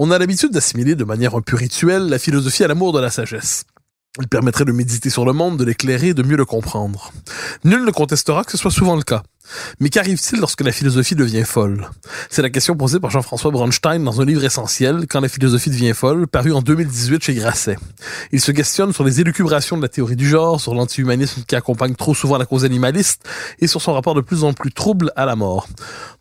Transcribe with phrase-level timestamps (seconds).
[0.00, 3.10] On a l'habitude d'assimiler de manière un peu rituelle la philosophie à l'amour de la
[3.10, 3.64] sagesse.
[4.20, 7.12] Il permettrait de méditer sur le monde, de l'éclairer, de mieux le comprendre.
[7.64, 9.24] Nul ne contestera que ce soit souvent le cas.
[9.80, 11.88] Mais qu'arrive-t-il lorsque la philosophie devient folle?
[12.30, 15.92] C'est la question posée par Jean-François Bronstein dans un livre essentiel, Quand la philosophie devient
[15.94, 17.76] folle, paru en 2018 chez Grasset.
[18.32, 21.94] Il se questionne sur les élucubrations de la théorie du genre, sur l'anti-humanisme qui accompagne
[21.94, 23.28] trop souvent la cause animaliste,
[23.60, 25.68] et sur son rapport de plus en plus trouble à la mort.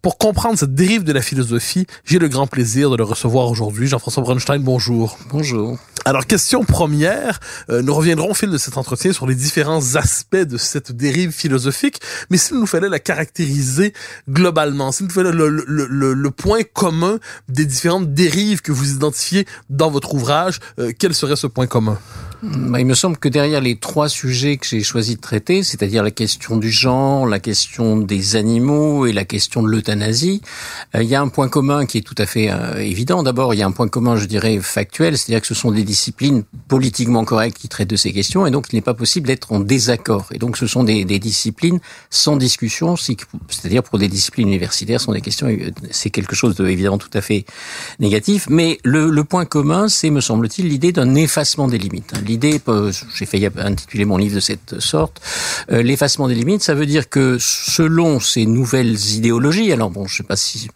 [0.02, 3.88] Pour comprendre cette dérive de la philosophie, j'ai le grand plaisir de le recevoir aujourd'hui.
[3.88, 5.18] Jean-François Bronstein, bonjour.
[5.30, 5.78] Bonjour.
[6.08, 10.38] Alors, question première, euh, nous reviendrons au fil de cet entretien sur les différents aspects
[10.38, 13.94] de cette dérive philosophique, mais s'il nous fallait la caractériser
[14.30, 17.18] globalement, fallait le, le, le, le, point commun
[17.50, 21.98] des différentes dérives que vous identifiez dans votre ouvrage, euh, quel serait ce point commun?
[22.44, 26.12] Il me semble que derrière les trois sujets que j'ai choisi de traiter, c'est-à-dire la
[26.12, 30.42] question du genre, la question des animaux et la question de l'euthanasie,
[30.96, 33.24] euh, il y a un point commun qui est tout à fait euh, évident.
[33.24, 35.84] D'abord, il y a un point commun, je dirais, factuel, c'est-à-dire que ce sont des
[35.84, 39.52] disciplines politiquement correctes qui traitent de ces questions, et donc il n'est pas possible d'être
[39.52, 40.28] en désaccord.
[40.32, 41.80] Et donc ce sont des, disciplines
[42.12, 45.48] sans discussion, c'est-à-dire pour des disciplines universitaires, ce sont des questions,
[45.90, 47.46] c'est quelque chose de évidemment tout à fait
[48.00, 48.46] négatif.
[48.50, 52.62] Mais le, le point commun, c'est, me semble-t-il, l'idée d'un effacement des limites l'idée,
[53.16, 55.22] j'ai failli intituler mon livre de cette sorte,
[55.72, 60.18] euh, l'effacement des limites, ça veut dire que selon ces nouvelles idéologies, alors bon, je
[60.18, 60.70] sais pas si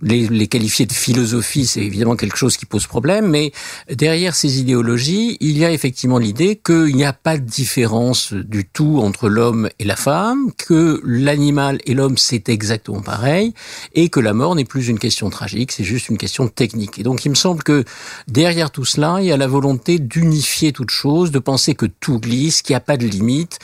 [0.00, 3.52] les, les qualifier de philosophie, c'est évidemment quelque chose qui pose problème, mais
[3.90, 8.64] derrière ces idéologies, il y a effectivement l'idée qu'il n'y a pas de différence du
[8.64, 13.54] tout entre l'homme et la femme, que l'animal et l'homme c'est exactement pareil,
[13.94, 16.98] et que la mort n'est plus une question tragique, c'est juste une question technique.
[16.98, 17.84] Et donc il me semble que
[18.28, 22.18] derrière tout cela, il y a la volonté d'unifier toute chose, de penser que tout
[22.18, 23.58] glisse, qu'il n'y a pas de limite.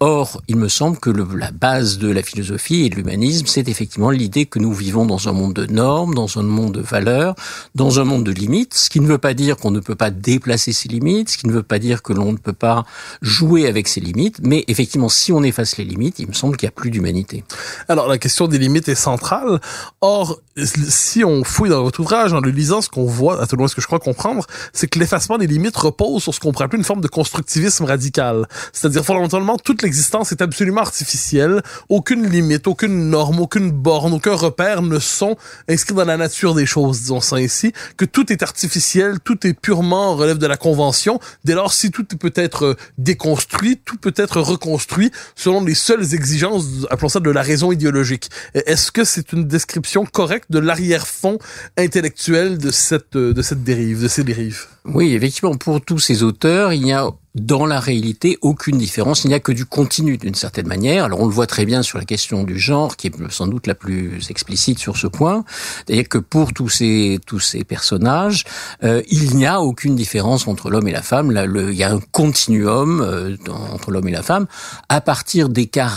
[0.00, 3.68] Or, il me semble que le, la base de la philosophie et de l'humanisme, c'est
[3.68, 7.34] effectivement l'idée que nous vivons dans un monde de normes, dans un monde de valeurs,
[7.74, 10.10] dans un monde de limites, ce qui ne veut pas dire qu'on ne peut pas
[10.10, 12.84] déplacer ces limites, ce qui ne veut pas dire que l'on ne peut pas
[13.22, 16.66] jouer avec ces limites, mais effectivement, si on efface les limites, il me semble qu'il
[16.66, 17.44] n'y a plus d'humanité.
[17.88, 19.60] Alors, la question des limites est centrale.
[20.00, 23.56] Or, si on fouille dans votre ouvrage, en le lisant, ce qu'on voit, à tout
[23.56, 26.40] le moins ce que je crois comprendre, c'est que l'effacement des limites repose sur ce
[26.40, 28.46] qu'on pourrait appeler une forme de constructivisme radical.
[28.72, 31.62] C'est-à-dire, fondamentalement, toute l'existence est absolument artificielle.
[31.88, 35.36] Aucune limite, aucune norme, aucune borne, aucun repère ne sont
[35.68, 39.54] inscrit dans la nature des choses, disons ça ainsi, que tout est artificiel, tout est
[39.54, 41.20] purement relève de la convention.
[41.44, 46.14] Dès lors, si tout peut être euh, déconstruit, tout peut être reconstruit selon les seules
[46.14, 48.30] exigences, appelons ça de la raison idéologique.
[48.54, 51.38] Est-ce que c'est une description correcte de l'arrière-fond
[51.76, 54.66] intellectuel de cette, euh, de cette dérive, de ces dérives?
[54.84, 59.24] Oui, effectivement, pour tous ces auteurs, il y a dans la réalité aucune différence.
[59.24, 61.04] Il n'y a que du continu d'une certaine manière.
[61.04, 63.66] Alors on le voit très bien sur la question du genre, qui est sans doute
[63.66, 65.44] la plus explicite sur ce point.
[65.84, 68.44] C'est-à-dire que pour tous ces tous ces personnages,
[68.84, 71.32] euh, il n'y a aucune différence entre l'homme et la femme.
[71.32, 73.36] Là, le, il y a un continuum euh,
[73.72, 74.46] entre l'homme et la femme.
[74.88, 75.90] À partir des cas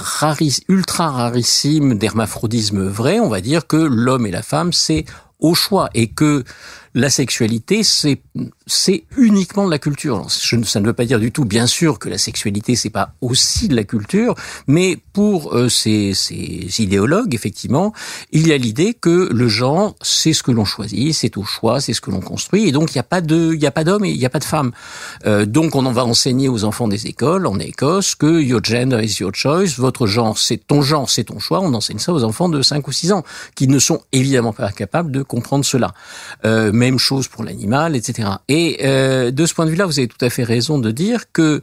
[0.68, 5.06] ultra rarissimes d'hermaphrodisme vrai, on va dire que l'homme et la femme c'est
[5.40, 6.44] au choix et que
[6.97, 8.22] la sexualité, c'est
[8.66, 10.28] c'est uniquement de la culture.
[10.29, 13.14] Je, ça ne veut pas dire du tout, bien sûr, que la sexualité c'est pas
[13.22, 14.35] aussi de la culture,
[14.67, 17.94] mais pour euh, ces, ces, idéologues, effectivement,
[18.32, 21.79] il y a l'idée que le genre c'est ce que l'on choisit, c'est au choix,
[21.79, 23.72] c'est ce que l'on construit, et donc il n'y a pas de, il y a
[23.72, 24.72] pas d'homme et il n'y a pas de femme.
[25.26, 29.03] Euh, donc on en va enseigner aux enfants des écoles en Écosse que your gender
[29.03, 31.61] is your choice, votre genre c'est ton genre, c'est ton choix.
[31.61, 33.23] On enseigne ça aux enfants de 5 ou 6 ans
[33.55, 35.94] qui ne sont évidemment pas capables de comprendre cela.
[36.46, 38.29] Euh, même chose pour l'animal, etc.
[38.47, 41.31] Et euh, de ce point de vue-là, vous avez tout à fait raison de dire
[41.31, 41.61] que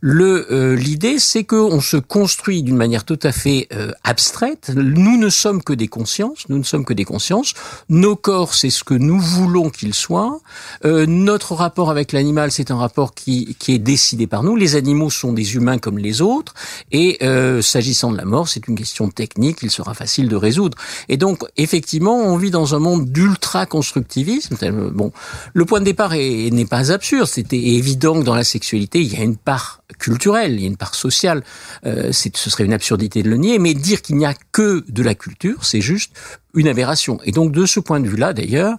[0.00, 4.72] Le euh, l'idée, c'est qu'on se construit d'une manière tout à fait euh, abstraite.
[4.74, 6.48] Nous ne sommes que des consciences.
[6.48, 7.52] Nous ne sommes que des consciences.
[7.90, 10.40] Nos corps, c'est ce que nous voulons qu'ils soient.
[10.86, 14.56] Euh, notre rapport avec l'animal, c'est un rapport qui qui est décidé par nous.
[14.56, 16.54] Les animaux sont des humains comme les autres.
[16.92, 17.18] Et
[17.62, 19.58] s'agissant de la mort, c'est une question technique.
[19.62, 20.78] Il sera facile de résoudre.
[21.08, 24.56] Et donc, effectivement, on vit dans un monde d'ultra constructivisme.
[24.92, 25.12] Bon,
[25.52, 27.26] le point de départ n'est pas absurde.
[27.26, 30.66] C'était évident que dans la sexualité, il y a une part culturelle, il y a
[30.66, 31.42] une part sociale.
[31.86, 35.02] Euh, ce serait une absurdité de le nier, mais dire qu'il n'y a que de
[35.02, 36.12] la culture, c'est juste
[36.54, 37.18] une aberration.
[37.24, 38.76] Et donc, de ce point de vue-là, d'ailleurs,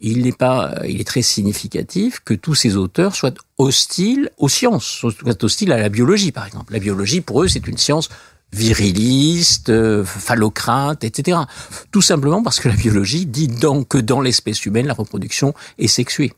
[0.00, 4.84] il n'est pas, il est très significatif que tous ces auteurs soient hostiles aux sciences,
[4.84, 6.72] soient hostiles à la biologie, par exemple.
[6.72, 8.08] La biologie, pour eux, c'est une science
[8.54, 11.38] viriliste, euh, phallocrate, etc.
[11.90, 15.88] Tout simplement parce que la biologie dit donc que dans l'espèce humaine, la reproduction est
[15.88, 16.32] sexuée.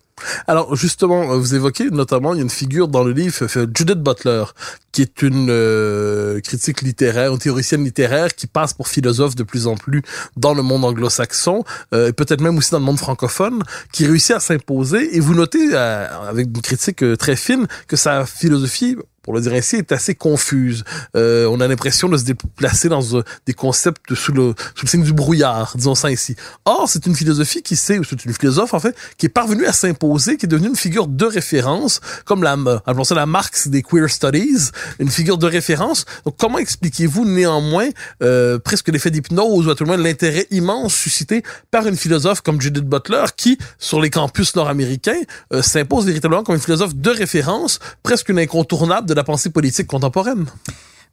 [0.47, 3.99] Alors justement, vous évoquez notamment, il y a une figure dans le livre, euh, Judith
[3.99, 4.45] Butler,
[4.93, 9.67] qui est une euh, critique littéraire, une théoricienne littéraire qui passe pour philosophe de plus
[9.67, 10.03] en plus
[10.37, 14.37] dans le monde anglo-saxon, euh, et peut-être même aussi dans le monde francophone, qui réussit
[14.37, 15.17] à s'imposer.
[15.17, 18.97] Et vous notez, avec une critique très fine, que sa philosophie
[19.27, 20.85] pour le dire ainsi, est assez confuse.
[21.17, 24.89] Euh, on a l'impression de se déplacer dans euh, des concepts sous le, sous le
[24.89, 26.37] signe du brouillard, disons ça ainsi.
[26.65, 29.67] Or, c'est une philosophie qui sait, ou c'est une philosophe en fait, qui est parvenue
[29.67, 32.53] à s'imposer, qui est devenue une figure de référence, comme la,
[32.87, 34.71] appelons ça la Marx des queer studies,
[35.01, 36.05] une figure de référence.
[36.25, 37.89] Donc, comment expliquez-vous néanmoins
[38.23, 41.43] euh, presque l'effet d'hypnose, ou à tout le moins l'intérêt immense suscité
[41.73, 45.21] par une philosophe comme Judith Butler, qui, sur les campus nord-américains,
[45.53, 49.87] euh, s'impose véritablement comme une philosophe de référence, presque une incontournable de la pensée politique
[49.87, 50.47] contemporaine.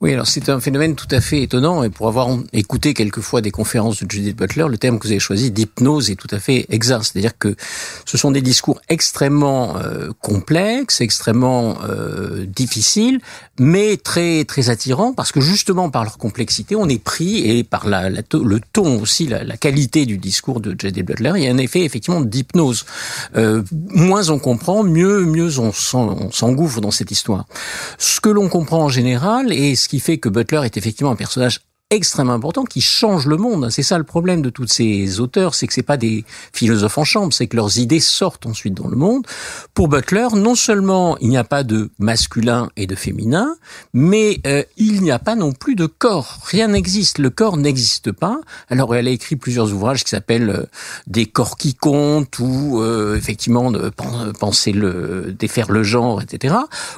[0.03, 3.51] Oui, alors c'est un phénomène tout à fait étonnant et pour avoir écouté quelquefois des
[3.51, 6.65] conférences de Judith Butler, le terme que vous avez choisi d'hypnose est tout à fait
[6.67, 7.03] exact.
[7.05, 7.55] C'est-à-dire que
[8.03, 13.21] ce sont des discours extrêmement euh, complexes, extrêmement euh, difficiles,
[13.57, 17.87] mais très très attirants parce que justement par leur complexité, on est pris et par
[17.87, 21.51] la, le ton aussi, la, la, qualité du discours de Judith Butler, il y a
[21.51, 22.83] un effet effectivement d'hypnose.
[23.37, 27.45] Euh, moins on comprend, mieux mieux on s'engouffre dans cette histoire.
[27.97, 31.15] Ce que l'on comprend en général et ce qui fait que Butler est effectivement un
[31.15, 31.61] personnage
[31.95, 33.69] extrêmement important qui change le monde.
[33.69, 37.03] C'est ça le problème de tous ces auteurs, c'est que c'est pas des philosophes en
[37.03, 39.25] chambre, c'est que leurs idées sortent ensuite dans le monde.
[39.73, 43.55] Pour Butler, non seulement il n'y a pas de masculin et de féminin,
[43.93, 46.39] mais euh, il n'y a pas non plus de corps.
[46.45, 47.17] Rien n'existe.
[47.19, 48.39] Le corps n'existe pas.
[48.69, 50.65] Alors elle a écrit plusieurs ouvrages qui s'appellent euh,
[51.07, 53.71] Des corps qui comptent ou euh, effectivement
[54.39, 56.55] penser le défaire le genre, etc.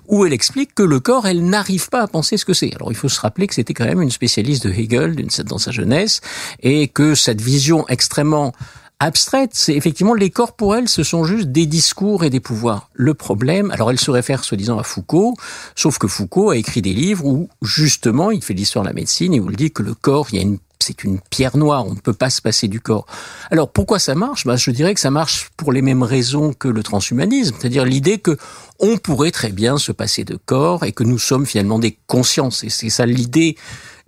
[0.08, 2.74] Où elle explique que le corps, elle n'arrive pas à penser ce que c'est.
[2.76, 5.16] Alors il faut se rappeler que c'était quand même une spécialiste de Hegel
[5.46, 6.22] dans sa jeunesse,
[6.62, 8.54] et que cette vision extrêmement
[9.00, 12.90] abstraite, c'est effectivement les corps pour elle, ce sont juste des discours et des pouvoirs.
[12.94, 15.36] Le problème, alors elle se réfère soi-disant à Foucault,
[15.76, 19.34] sauf que Foucault a écrit des livres où justement il fait l'histoire de la médecine
[19.34, 21.88] et où il dit que le corps, il y a une c'est une pierre noire,
[21.88, 23.08] on ne peut pas se passer du corps.
[23.50, 24.46] Alors pourquoi ça marche?
[24.46, 28.20] Bah, Je dirais que ça marche pour les mêmes raisons que le transhumanisme, c'est-à-dire l'idée
[28.20, 28.38] que
[28.80, 32.64] on pourrait très bien se passer de corps et que nous sommes finalement des consciences.
[32.64, 33.58] Et c'est ça l'idée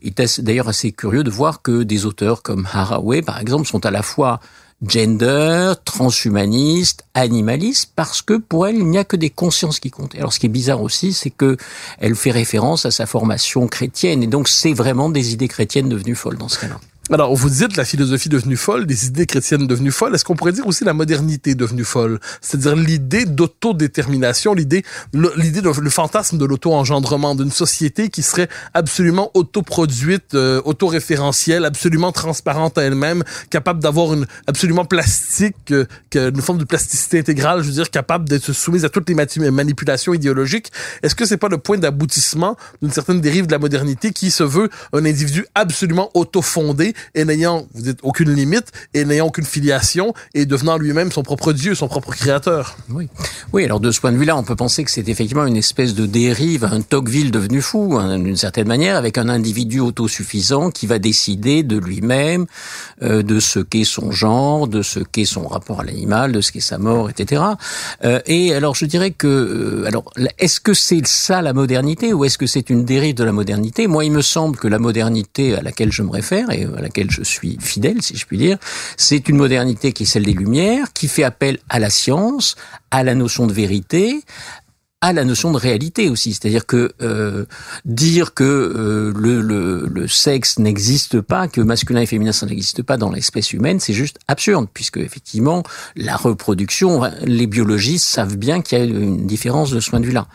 [0.02, 3.86] il est d'ailleurs assez curieux de voir que des auteurs comme Haraway, par exemple, sont
[3.86, 4.40] à la fois
[4.86, 10.16] gender, transhumaniste, animaliste, parce que pour elle, il n'y a que des consciences qui comptent.
[10.16, 11.58] Alors, ce qui est bizarre aussi, c'est que
[12.00, 16.16] elle fait référence à sa formation chrétienne, et donc c'est vraiment des idées chrétiennes devenues
[16.16, 16.80] folles dans ce cas-là.
[17.10, 20.14] Alors, vous dites la philosophie devenue folle, des idées chrétiennes devenues folles.
[20.14, 22.20] Est-ce qu'on pourrait dire aussi la modernité devenue folle?
[22.42, 24.84] C'est-à-dire l'idée d'autodétermination, l'idée,
[25.14, 32.12] l'idée de, le fantasme de l'auto-engendrement d'une société qui serait absolument autoproduite, euh, autoréférentielle, absolument
[32.12, 37.68] transparente à elle-même, capable d'avoir une, absolument plastique, euh, une forme de plasticité intégrale, je
[37.68, 39.16] veux dire, capable d'être soumise à toutes les
[39.50, 40.74] manipulations idéologiques.
[41.04, 44.44] Est-ce que c'est pas le point d'aboutissement d'une certaine dérive de la modernité qui se
[44.44, 50.14] veut un individu absolument autofondé et n'ayant, vous dites, aucune limite, et n'ayant aucune filiation,
[50.34, 52.78] et devenant lui-même son propre Dieu, son propre créateur.
[52.90, 53.10] Oui.
[53.54, 55.94] Oui, alors de ce point de vue-là, on peut penser que c'est effectivement une espèce
[55.94, 60.88] de dérive, un Tocqueville devenu fou, hein, d'une certaine manière, avec un individu autosuffisant qui
[60.88, 62.46] va décider de lui-même,
[63.02, 66.52] euh, de ce qu'est son genre, de ce qu'est son rapport à l'animal, de ce
[66.52, 67.44] qu'est sa mort, etc.
[68.04, 72.26] Euh, et alors, je dirais que, euh, alors, est-ce que c'est ça la modernité, ou
[72.26, 73.88] est-ce que c'est une dérive de la modernité?
[73.88, 76.48] Moi, il me semble que la modernité à laquelle je me réfère,
[77.10, 78.58] je suis fidèle, si je puis dire,
[78.98, 82.56] c'est une modernité qui est celle des Lumières, qui fait appel à la science,
[82.92, 84.22] à la notion de vérité,
[85.02, 86.34] à la notion de réalité aussi.
[86.34, 87.46] C'est-à-dire que euh,
[87.86, 92.82] dire que euh, le, le, le, sexe n'existe pas, que masculin et féminin ça n'existe
[92.82, 95.64] pas dans l'espèce humaine, c'est juste absurde, puisque effectivement
[95.96, 100.06] la reproduction, les biologistes savent bien qu'il y a une différence de ce point de
[100.06, 100.28] vue-là.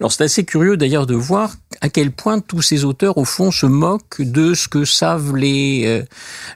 [0.00, 3.50] Alors c'est assez curieux d'ailleurs de voir à quel point tous ces auteurs au fond
[3.50, 6.02] se moquent de ce que savent les euh,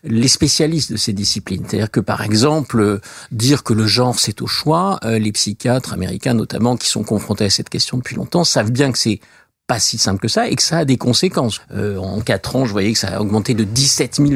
[0.05, 1.64] les spécialistes de ces disciplines.
[1.69, 3.00] C'est-à-dire que par exemple
[3.31, 7.50] dire que le genre c'est au choix, les psychiatres américains notamment qui sont confrontés à
[7.50, 9.21] cette question depuis longtemps savent bien que c'est
[9.66, 11.61] pas si simple que ça et que ça a des conséquences.
[11.73, 14.31] Euh, en quatre ans, je voyais que ça a augmenté de 17 000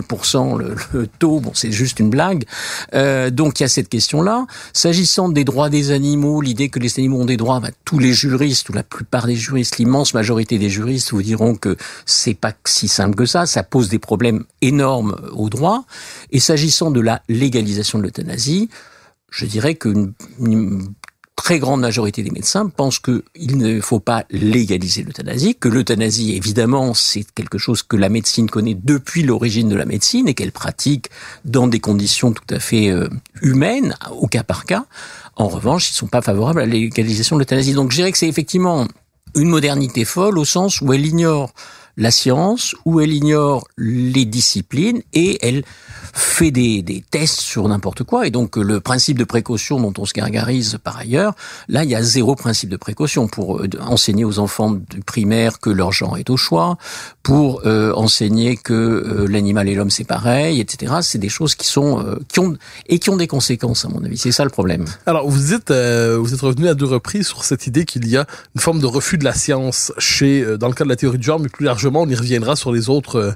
[0.57, 1.41] le, le taux.
[1.41, 2.45] Bon, c'est juste une blague.
[2.95, 4.47] Euh, donc il y a cette question-là.
[4.73, 8.13] S'agissant des droits des animaux, l'idée que les animaux ont des droits, bah, tous les
[8.13, 12.53] juristes ou la plupart des juristes, l'immense majorité des juristes vous diront que c'est pas
[12.65, 13.47] si simple que ça.
[13.47, 15.85] Ça pose des problèmes énormes aux droits.
[16.31, 18.71] Et s'agissant de la légalisation de l'euthanasie,
[19.31, 20.15] je dirais qu'une
[21.37, 26.95] très grande majorité des médecins pensent qu'il ne faut pas légaliser l'euthanasie, que l'euthanasie, évidemment,
[26.95, 31.09] c'est quelque chose que la médecine connaît depuis l'origine de la médecine et qu'elle pratique
[31.45, 33.09] dans des conditions tout à fait euh,
[33.43, 34.87] humaines, au cas par cas.
[35.37, 37.75] En revanche, ils ne sont pas favorables à légalisation de l'euthanasie.
[37.75, 38.89] Donc je dirais que c'est effectivement
[39.37, 41.53] une modernité folle au sens où elle ignore
[41.97, 45.65] la science, où elle ignore les disciplines et elle
[46.13, 48.27] fait des, des tests sur n'importe quoi.
[48.27, 51.35] Et donc le principe de précaution dont on se gargarise par ailleurs,
[51.69, 55.59] là il y a zéro principe de précaution pour euh, enseigner aux enfants du primaire
[55.59, 56.77] que leur genre est au choix,
[57.23, 60.97] pour euh, enseigner que euh, l'animal et l'homme c'est pareil, etc.
[61.01, 62.57] C'est des choses qui sont qui ont
[62.89, 64.19] et qui ont des conséquences à mon avis.
[64.19, 64.85] C'est ça le problème.
[65.07, 68.27] Alors vous dites vous êtes revenu à deux reprises sur cette idée qu'il y a
[68.55, 71.27] une forme de refus de la science chez dans le cas de la théorie du
[71.27, 73.35] genre, mais plus largement on y reviendra sur les autres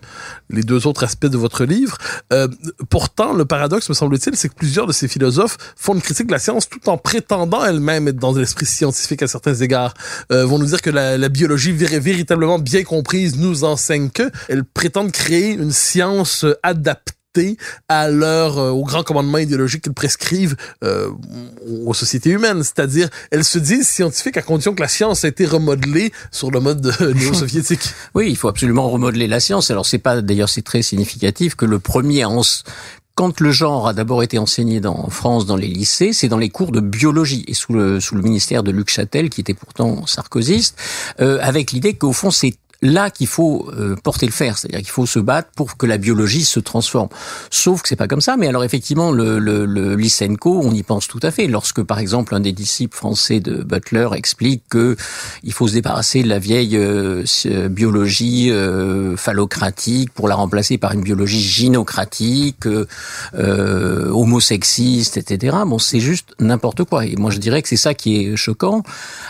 [0.51, 1.97] les deux autres aspects de votre livre.
[2.33, 2.49] Euh,
[2.89, 6.33] pourtant, le paradoxe, me semble-t-il, c'est que plusieurs de ces philosophes font une critique de
[6.33, 9.95] la science tout en prétendant elles-mêmes être dans l'esprit scientifique à certains égards.
[10.33, 14.31] Euh, vont nous dire que la, la biologie véritablement bien comprise nous enseigne que.
[14.49, 17.15] Elles prétendent créer une science adaptée
[17.89, 21.11] à leur euh, au grand commandement idéologique qu'ils prescrivent euh,
[21.87, 25.47] aux sociétés humaines, c'est-à-dire elles se disent scientifiques à condition que la science a été
[25.47, 27.95] remodelée sur le mode néo-soviétique.
[28.15, 29.71] oui, il faut absolument remodeler la science.
[29.71, 32.25] Alors c'est pas d'ailleurs c'est très significatif que le premier
[33.15, 36.39] quand le genre a d'abord été enseigné dans, en France dans les lycées, c'est dans
[36.39, 39.55] les cours de biologie et sous le sous le ministère de Luc Châtel qui était
[39.55, 40.77] pourtant sarkozyste,
[41.21, 44.91] euh, avec l'idée qu'au fond c'est là qu'il faut euh, porter le fer, c'est-à-dire qu'il
[44.91, 47.09] faut se battre pour que la biologie se transforme.
[47.51, 48.37] Sauf que c'est pas comme ça.
[48.37, 49.97] Mais alors effectivement, le, le, le
[50.45, 51.47] on y pense tout à fait.
[51.47, 54.97] Lorsque par exemple un des disciples français de Butler explique que
[55.43, 57.25] il faut se débarrasser de la vieille euh,
[57.69, 65.57] biologie euh, phallocratique pour la remplacer par une biologie gynocratique, euh, homosexiste, etc.
[65.67, 67.07] Bon, c'est juste n'importe quoi.
[67.07, 68.83] Et moi, je dirais que c'est ça qui est choquant.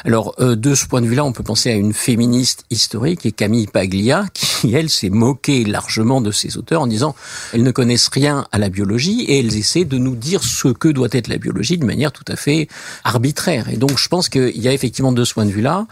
[0.05, 3.69] Alors, de ce point de vue-là, on peut penser à une féministe historique et Camille
[3.69, 7.17] Paglia, qui, elle, s'est moquée largement de ces auteurs en disant
[7.55, 10.89] elles ne connaissent rien à la biologie et elles essaient de nous dire ce que
[10.89, 12.69] doit être la biologie de manière tout à fait
[13.03, 13.71] arbitraire.
[13.71, 15.87] Et donc, je pense qu'il y a effectivement de ce point de vue-là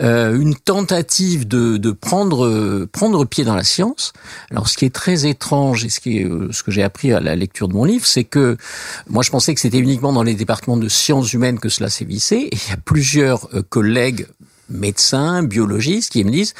[0.00, 4.14] euh, une tentative de, de prendre prendre pied dans la science.
[4.50, 7.12] Alors, ce qui est très étrange et ce qui est euh, ce que j'ai appris
[7.12, 8.56] à la lecture de mon livre, c'est que
[9.10, 12.44] moi, je pensais que c'était uniquement dans les départements de sciences humaines que cela sévissait.
[12.44, 14.26] Et il y a plusieurs euh, collègues
[14.68, 16.54] médecins, biologistes qui me disent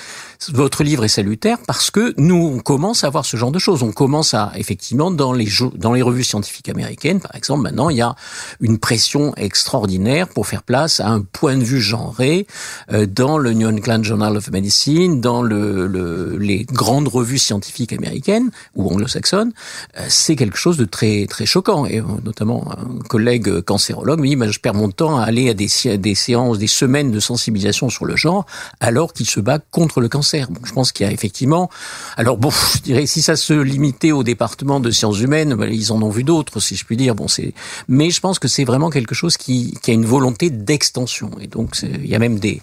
[0.53, 3.83] votre livre est salutaire parce que nous on commence à voir ce genre de choses.
[3.83, 7.97] On commence à effectivement dans les dans les revues scientifiques américaines par exemple maintenant il
[7.97, 8.15] y a
[8.61, 12.47] une pression extraordinaire pour faire place à un point de vue genré
[12.93, 17.93] euh, dans le New England Journal of Medicine, dans le, le les grandes revues scientifiques
[17.93, 19.53] américaines ou anglo-saxonnes.
[19.99, 24.27] Euh, c'est quelque chose de très très choquant et euh, notamment un collègue cancérologue me
[24.27, 27.21] dit bah, je perds mon temps à aller à des, des séances, des semaines de
[27.21, 28.47] sensibilisation sur le genre,
[28.81, 30.34] alors qu'il se bat contre le cancer.
[30.65, 31.71] Je pense qu'il y a effectivement.
[32.17, 35.93] Alors bon, je dirais si ça se limitait au département de sciences humaines, ben, ils
[35.93, 37.15] en ont vu d'autres, si je puis dire.
[37.15, 37.55] Bon, c'est.
[37.89, 41.31] Mais je pense que c'est vraiment quelque chose qui, qui a une volonté d'extension.
[41.41, 42.61] Et donc il y a même des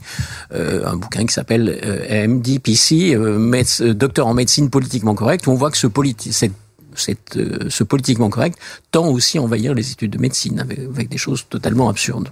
[0.53, 5.55] euh, un bouquin qui s'appelle euh, MDPC, euh, docteur en médecine politiquement correcte, où on
[5.55, 6.53] voit que ce politi cette
[7.37, 8.57] euh, ce politiquement correct
[8.91, 12.29] tend aussi à envahir les études de médecine avec, des choses totalement absurdes.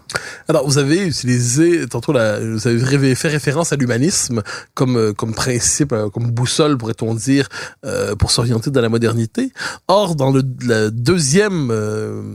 [0.47, 4.41] Alors, vous avez utilisé tantôt, la, vous avez fait référence à l'humanisme
[4.73, 7.49] comme euh, comme principe, euh, comme boussole, pourrait-on dire,
[7.85, 9.51] euh, pour s'orienter dans la modernité.
[9.87, 10.43] Or, dans le,
[10.91, 11.73] deuxième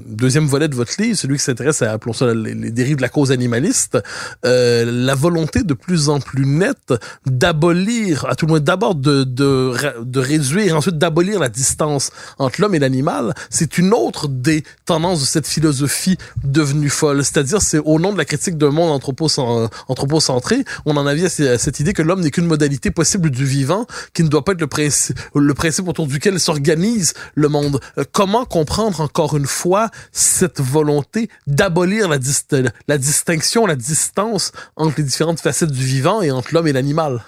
[0.06, 3.02] deuxième volet de votre livre, celui qui s'intéresse à appelons ça les, les, dérives de
[3.02, 3.98] la cause animaliste,
[4.42, 6.94] la volonté de plus en plus nette
[7.26, 12.60] d'abolir, à tout le moins d'abord de, de de réduire, ensuite d'abolir la distance entre
[12.60, 17.24] l'homme et l'animal, c'est une autre des tendances de cette philosophie devenue folle.
[17.24, 21.92] C'est-à-dire, c'est au nom de la critique d'un monde anthropocentré, on en avait cette idée
[21.92, 25.88] que l'homme n'est qu'une modalité possible du vivant, qui ne doit pas être le principe,
[25.88, 27.80] autour duquel s'organise le monde.
[27.98, 35.04] Euh, comment comprendre encore une fois cette volonté d'abolir la distinction, la distance entre les
[35.04, 37.22] différentes facettes du vivant et entre l'homme et l'animal?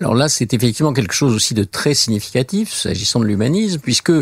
[0.00, 4.12] Alors là, c'est effectivement quelque chose aussi de très significatif s'agissant de l'humanisme, puisque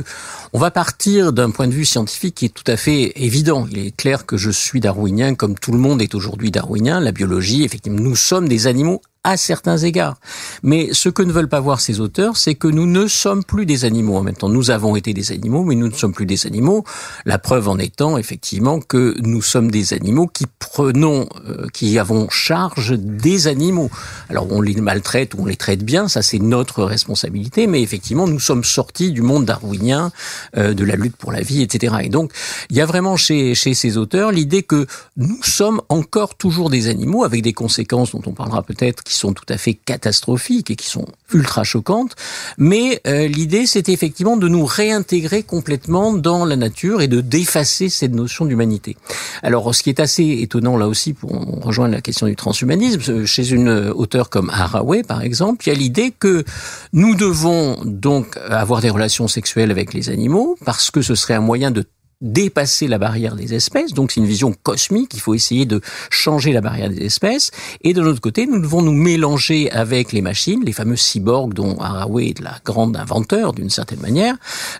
[0.52, 3.66] on va partir d'un point de vue scientifique qui est tout à fait évident.
[3.70, 7.00] Il est clair que je suis darwinien, comme tout le monde est aujourd'hui darwinien.
[7.00, 10.16] La biologie, effectivement, nous sommes des animaux à certains égards.
[10.62, 13.66] Mais ce que ne veulent pas voir ces auteurs, c'est que nous ne sommes plus
[13.66, 14.16] des animaux.
[14.16, 16.84] En même temps, nous avons été des animaux, mais nous ne sommes plus des animaux.
[17.26, 22.28] La preuve en étant effectivement que nous sommes des animaux qui prenons, euh, qui avons
[22.30, 23.90] charge des animaux.
[24.28, 28.26] Alors on les maltraite ou on les traite bien, ça c'est notre responsabilité, mais effectivement
[28.26, 30.12] nous sommes sortis du monde darwinien,
[30.56, 31.96] euh, de la lutte pour la vie, etc.
[32.02, 32.32] Et donc
[32.70, 34.86] il y a vraiment chez, chez ces auteurs l'idée que
[35.16, 39.32] nous sommes encore toujours des animaux avec des conséquences dont on parlera peut-être qui sont
[39.32, 42.14] tout à fait catastrophiques et qui sont ultra choquantes.
[42.58, 47.88] Mais euh, l'idée, c'est effectivement de nous réintégrer complètement dans la nature et de d'effacer
[47.88, 48.96] cette notion d'humanité.
[49.42, 53.26] Alors, ce qui est assez étonnant là aussi, pour rejoindre la question du transhumanisme, euh,
[53.26, 56.44] chez une auteure comme Haraway, par exemple, il y a l'idée que
[56.92, 61.40] nous devons donc avoir des relations sexuelles avec les animaux parce que ce serait un
[61.40, 61.84] moyen de
[62.20, 63.92] dépasser la barrière des espèces.
[63.92, 65.12] Donc c'est une vision cosmique.
[65.14, 67.50] Il faut essayer de changer la barrière des espèces.
[67.82, 71.78] Et de l'autre côté, nous devons nous mélanger avec les machines, les fameux cyborgs dont
[71.78, 74.36] Haraway est la grande inventeur d'une certaine manière.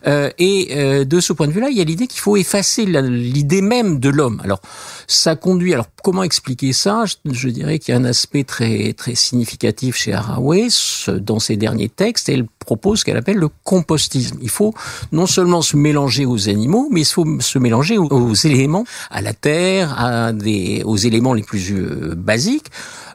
[0.07, 2.85] Euh, et euh, de ce point de vue-là, il y a l'idée qu'il faut effacer
[2.85, 4.41] l'idée même de l'homme.
[4.45, 4.61] Alors
[5.07, 5.73] ça conduit.
[5.73, 7.05] Alors comment expliquer ça?
[7.25, 10.69] Je, dirais qu'il y a un aspect très très significatif chez Haraway
[11.09, 12.29] dans ses derniers textes.
[12.29, 14.39] Elle propose ce qu'elle appelle le compostisme.
[14.43, 14.75] Il faut
[15.13, 19.33] non seulement se mélanger aux animaux, mais il faut se mélanger aux, éléments, à la
[19.33, 22.71] terre, à des, aux éléments les plus euh, basiques.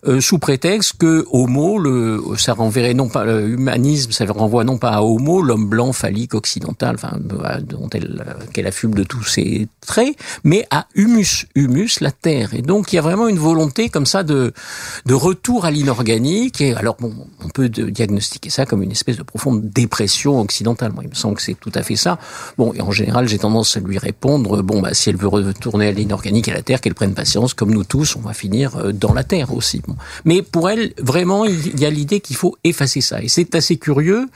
[0.08, 4.92] Euh, sous prétexte que homo, le, ça renverrait non pas l'humanisme, ça renvoie non pas
[4.92, 10.16] à homo, l'homme blanc phallique occidental, enfin dont elle qu'elle affume de tous ses traits,
[10.44, 12.54] mais à humus, humus, la terre.
[12.54, 14.54] Et donc il y a vraiment une volonté comme ça de
[15.08, 16.62] de retour à l'inorganique.
[16.62, 17.12] Et alors bon,
[17.44, 20.92] on peut diagnostiquer ça comme une espèce de profonde dépression occidentale.
[20.94, 22.20] Moi, il me semble que c'est tout à fait ça.
[22.58, 25.88] Bon, et en général, j'ai tendance à lui répondre bon, bah si elle veut retourner
[25.88, 28.92] à l'inorganique à la terre, qu'elle prenne patience, comme nous tous, on va finir euh,
[28.92, 29.82] dans la terre aussi.
[30.24, 33.22] Mais pour elle, vraiment, il y a l'idée qu'il faut effacer ça.
[33.22, 34.28] Et c'est assez curieux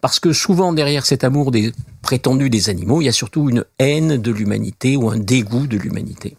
[0.00, 3.64] parce que souvent derrière cet amour des prétendus des animaux, il y a surtout une
[3.78, 6.36] haine de l'humanité ou un dégoût de l'humanité.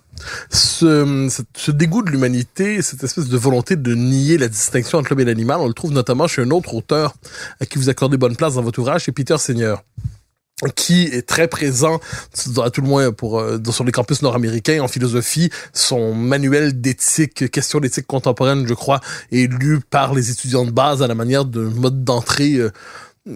[0.49, 5.25] Ce, dégoût de l'humanité, cette espèce de volonté de nier la distinction entre l'homme et
[5.25, 7.15] l'animal, on le trouve notamment chez un autre auteur
[7.59, 9.83] à qui vous accordez bonne place dans votre ouvrage, c'est Peter Seigneur
[10.69, 11.99] qui est très présent,
[12.63, 15.49] à tout le moins pour euh, sur les campus nord-américains en philosophie.
[15.73, 21.01] Son manuel d'éthique, question d'éthique contemporaine, je crois, est lu par les étudiants de base
[21.01, 22.71] à la manière d'un mode d'entrée euh,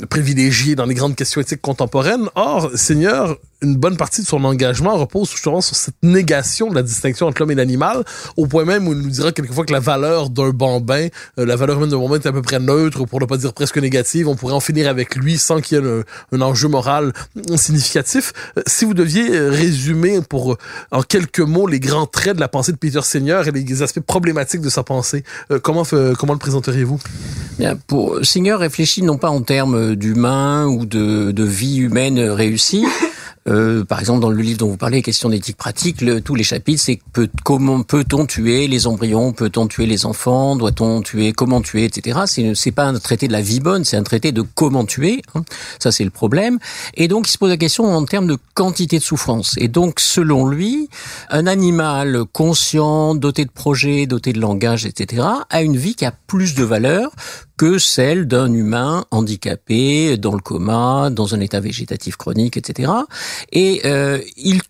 [0.10, 2.30] privilégié dans les grandes questions éthiques contemporaines.
[2.36, 6.84] Or, Seigneur une bonne partie de son engagement repose justement sur cette négation de la
[6.84, 8.04] distinction entre l'homme et l'animal,
[8.38, 11.08] au point même où il nous dira quelquefois que la valeur d'un bambin,
[11.39, 13.54] euh, la valeur humaine d'un bambin est à peu près neutre, pour ne pas dire
[13.54, 14.28] presque négative.
[14.28, 17.13] On pourrait en finir avec lui sans qu'il y ait un, enjeu moral
[17.56, 18.34] significatif.
[18.58, 20.58] Euh, si vous deviez euh, résumer pour
[20.91, 24.00] en quelques mots les grands traits de la pensée de Peter Seigneur et les aspects
[24.02, 25.24] problématiques de sa pensée,
[25.63, 25.84] comment
[26.18, 27.00] comment le présenteriez-vous?
[27.58, 27.78] Bien,
[28.22, 32.86] Singer réfléchit non pas en termes d'humain ou de, de vie humaine réussie,
[33.48, 36.44] euh, par exemple, dans le livre dont vous parlez, question d'éthique pratique, le, tous les
[36.44, 41.62] chapitres, c'est peut, comment peut-on tuer les embryons, peut-on tuer les enfants, doit-on tuer, comment
[41.62, 42.22] tuer, etc.
[42.26, 45.22] C'est, c'est pas un traité de la vie bonne, c'est un traité de comment tuer.
[45.36, 45.44] Hein.
[45.78, 46.58] Ça, c'est le problème.
[46.96, 49.56] Et donc, il se pose la question en termes de quantité de souffrance.
[49.58, 50.90] Et donc, selon lui,
[51.30, 56.14] un animal conscient, doté de projets, doté de langage, etc., a une vie qui a
[56.28, 57.12] plus de valeur
[57.58, 62.91] que celle d'un humain handicapé, dans le coma, dans un état végétatif chronique, etc.
[63.52, 64.62] Et euh, il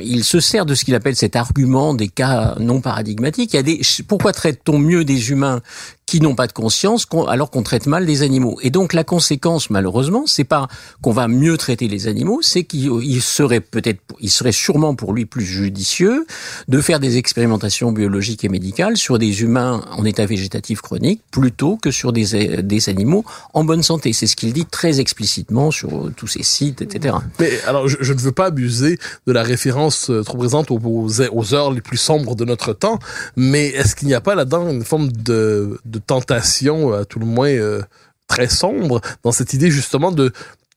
[0.00, 3.52] il se sert de ce qu'il appelle cet argument des cas non paradigmatiques.
[3.52, 5.60] Il y a des, pourquoi traite-t-on mieux des humains
[6.06, 8.58] qui n'ont pas de conscience alors qu'on traite mal des animaux.
[8.62, 10.68] Et donc la conséquence, malheureusement, c'est pas
[11.02, 15.26] qu'on va mieux traiter les animaux, c'est qu'il serait peut-être, il serait sûrement pour lui
[15.26, 16.24] plus judicieux
[16.68, 21.76] de faire des expérimentations biologiques et médicales sur des humains en état végétatif chronique plutôt
[21.76, 24.12] que sur des, des animaux en bonne santé.
[24.12, 27.16] C'est ce qu'il dit très explicitement sur tous ces sites, etc.
[27.40, 31.54] Mais alors, je, ne veux pas abuser de la référence euh, trop présente aux, aux
[31.54, 33.00] heures les plus sombres de notre temps,
[33.34, 37.48] mais est-ce qu'il n'y a pas là-dedans une forme de tentation, à tout le moins
[37.48, 37.82] euh,
[38.28, 40.32] très sombre, dans cette idée justement de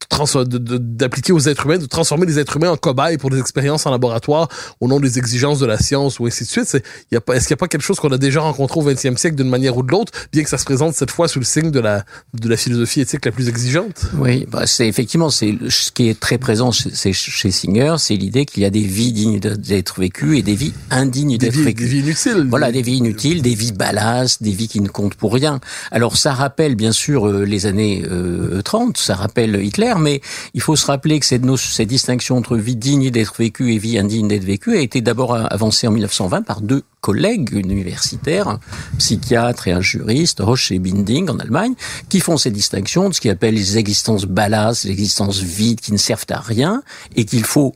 [0.10, 3.92] d'appliquer aux êtres humains, de transformer les êtres humains en cobayes pour des expériences en
[3.92, 4.48] laboratoire
[4.80, 6.76] au nom des exigences de la science ou ainsi de suite.
[6.76, 9.50] Est-ce qu'il n'y a pas quelque chose qu'on a déjà rencontré au 20e siècle d'une
[9.50, 11.80] manière ou de l'autre, bien que ça se présente cette fois sous le signe de
[11.80, 14.08] la, de la philosophie éthique la plus exigeante?
[14.18, 18.46] Oui, bah c'est effectivement, c'est ce qui est très présent chez, chez Singer, c'est l'idée
[18.46, 21.84] qu'il y a des vies dignes d'être vécues et des vies indignes d'être vécues.
[21.84, 22.48] Des vies inutiles.
[22.50, 25.60] Voilà, des vies inutiles, des vies balasses, des vies qui ne comptent pour rien.
[25.92, 30.22] Alors ça rappelle bien sûr euh, les années euh, 30, ça rappelle Hitler, mais
[30.54, 31.44] il faut se rappeler que cette,
[31.88, 35.88] distinction entre vie digne d'être vécue et vie indigne d'être vécue a été d'abord avancée
[35.88, 38.60] en 1920 par deux collègues universitaires, un
[38.98, 41.74] psychiatre et un juriste, Roche et Binding en Allemagne,
[42.10, 45.92] qui font ces distinctions de ce qu'ils appellent les existences balasses, les existences vides qui
[45.92, 46.84] ne servent à rien
[47.16, 47.74] et qu'il faut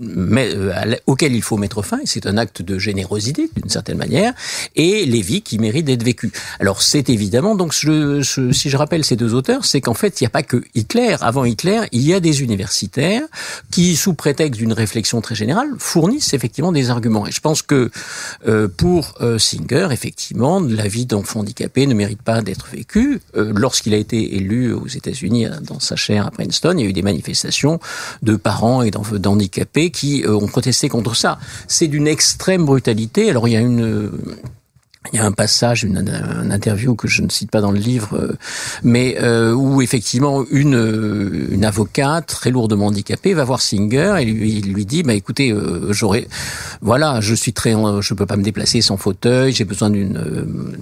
[0.00, 3.98] mais, euh, auquel il faut mettre fin, et c'est un acte de générosité d'une certaine
[3.98, 4.32] manière,
[4.76, 6.32] et les vies qui méritent d'être vécues.
[6.60, 10.24] Alors c'est évidemment, donc je, si je rappelle ces deux auteurs, c'est qu'en fait il
[10.24, 11.16] n'y a pas que Hitler.
[11.20, 13.22] Avant Hitler, il y a des universitaires
[13.70, 17.26] qui, sous prétexte d'une réflexion très générale, fournissent effectivement des arguments.
[17.26, 17.90] Et je pense que
[18.46, 23.20] euh, pour euh, Singer, effectivement, la vie d'enfant handicapé ne mérite pas d'être vécue.
[23.36, 26.88] Euh, Lorsqu'il a été élu aux États-Unis dans sa chaire à Princeton, il y a
[26.88, 27.80] eu des manifestations
[28.22, 31.38] de parents et d'handicapés qui euh, ont protesté contre ça.
[31.68, 33.30] C'est d'une extrême brutalité.
[33.30, 34.10] Alors il y a une
[35.12, 35.98] il y a un passage, une,
[36.52, 38.36] interview que je ne cite pas dans le livre, euh,
[38.84, 44.60] mais euh, où effectivement une, une avocate très lourdement handicapée va voir Singer et lui,
[44.60, 45.52] lui dit bah écoutez
[45.90, 46.28] j'aurais
[46.82, 50.12] voilà je suis très je peux pas me déplacer sans fauteuil j'ai besoin d'une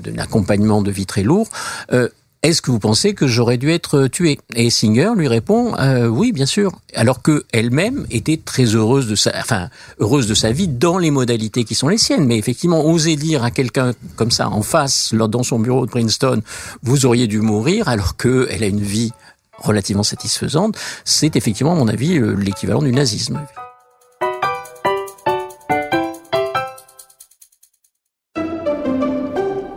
[0.03, 1.49] d'un accompagnement de vie très lourd
[2.43, 4.39] est-ce que vous pensez que j'aurais dû être tué?
[4.55, 6.73] Et Singer lui répond euh, oui, bien sûr.
[6.95, 11.11] Alors que elle-même était très heureuse de sa, enfin heureuse de sa vie dans les
[11.11, 12.25] modalités qui sont les siennes.
[12.25, 16.41] Mais effectivement, oser dire à quelqu'un comme ça en face, dans son bureau de Princeton,
[16.83, 19.13] vous auriez dû mourir, alors que elle a une vie
[19.59, 23.39] relativement satisfaisante, c'est effectivement, à mon avis, euh, l'équivalent du nazisme.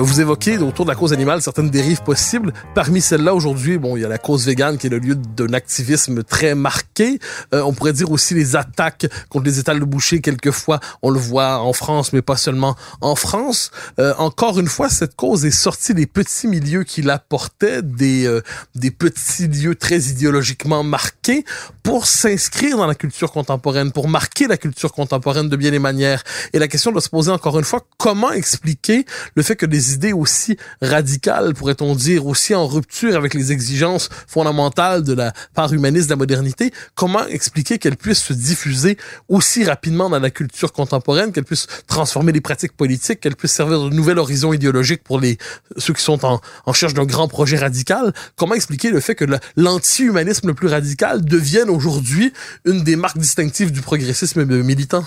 [0.00, 2.52] Vous évoquez autour de la cause animale certaines dérives possibles.
[2.74, 5.52] Parmi celles-là, aujourd'hui, bon, il y a la cause végane qui est le lieu d'un
[5.52, 7.18] activisme très marqué.
[7.52, 10.20] Euh, on pourrait dire aussi les attaques contre les étals de boucher.
[10.20, 13.70] Quelquefois, on le voit en France, mais pas seulement en France.
[13.98, 18.26] Euh, encore une fois, cette cause est sortie des petits milieux qui la portaient, des,
[18.26, 18.40] euh,
[18.74, 21.44] des petits lieux très idéologiquement marqués,
[21.82, 26.22] pour s'inscrire dans la culture contemporaine, pour marquer la culture contemporaine de bien des manières.
[26.52, 29.94] Et la question doit se poser encore une fois, comment expliquer le fait que des
[29.94, 35.72] idées aussi radicales, pourrait-on dire, aussi en rupture avec les exigences fondamentales de la part
[35.72, 38.96] humaniste de la modernité, comment expliquer qu'elles puissent se diffuser
[39.28, 43.80] aussi rapidement dans la culture contemporaine, qu'elles puissent transformer les pratiques politiques, qu'elles puissent servir
[43.82, 45.38] de nouvel horizon idéologique pour les
[45.76, 48.12] ceux qui sont en, en cherche d'un grand projet radical?
[48.36, 49.24] Comment expliquer le fait que
[49.56, 52.32] l'anti-humanisme le plus radical devienne aujourd'hui
[52.64, 55.04] une des marques distinctives du progressisme militant?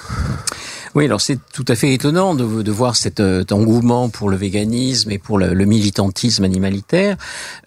[0.95, 5.12] Oui, alors c'est tout à fait étonnant de, voir cet euh, engouement pour le véganisme
[5.12, 7.17] et pour le, militantisme animalitaire.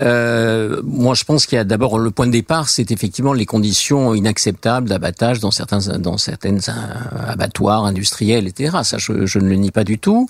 [0.00, 3.44] Euh, moi, je pense qu'il y a d'abord le point de départ, c'est effectivement les
[3.44, 5.80] conditions inacceptables d'abattage dans certains
[6.16, 8.78] certaines euh, abattoirs industriels, etc.
[8.82, 10.26] Ça, je, je, ne le nie pas du tout.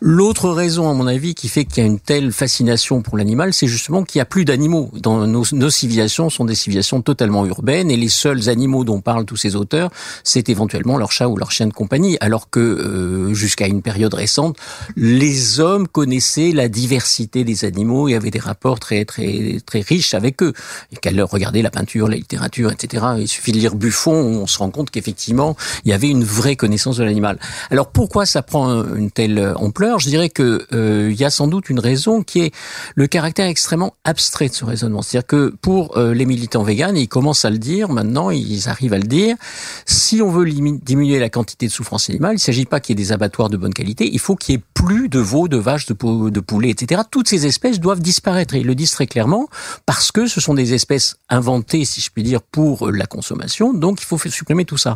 [0.00, 3.54] L'autre raison, à mon avis, qui fait qu'il y a une telle fascination pour l'animal,
[3.54, 4.92] c'est justement qu'il n'y a plus d'animaux.
[4.94, 9.24] Dans nos, nos civilisations sont des civilisations totalement urbaines et les seuls animaux dont parlent
[9.24, 9.90] tous ces auteurs,
[10.24, 12.16] c'est éventuellement leur chat ou leur chien de compagnie.
[12.20, 14.56] Alors que euh, jusqu'à une période récente,
[14.96, 20.14] les hommes connaissaient la diversité des animaux et avaient des rapports très très très riches
[20.14, 20.52] avec eux.
[20.92, 23.04] Et qu'elle regardait la peinture, la littérature, etc.
[23.18, 26.56] Il suffit de lire Buffon, on se rend compte qu'effectivement il y avait une vraie
[26.56, 27.38] connaissance de l'animal.
[27.70, 29.98] Alors pourquoi ça prend une telle ampleur?
[29.98, 32.54] Je dirais que euh, il y a sans doute une raison qui est
[32.94, 35.02] le caractère extrêmement abstrait de ce raisonnement.
[35.02, 38.92] C'est-à-dire que pour euh, les militants véganes, ils commencent à le dire maintenant, ils arrivent
[38.94, 39.36] à le dire.
[39.84, 42.32] Si on veut diminuer la quantité de souffrance animale animal.
[42.32, 44.08] Il ne s'agit pas qu'il y ait des abattoirs de bonne qualité.
[44.10, 47.02] Il faut qu'il y ait plus de veaux, de vaches, de, pou- de poulets, etc.
[47.10, 48.54] Toutes ces espèces doivent disparaître.
[48.54, 49.48] Et ils le disent très clairement
[49.86, 53.74] parce que ce sont des espèces inventées, si je puis dire, pour la consommation.
[53.74, 54.94] Donc, il faut supprimer tout ça.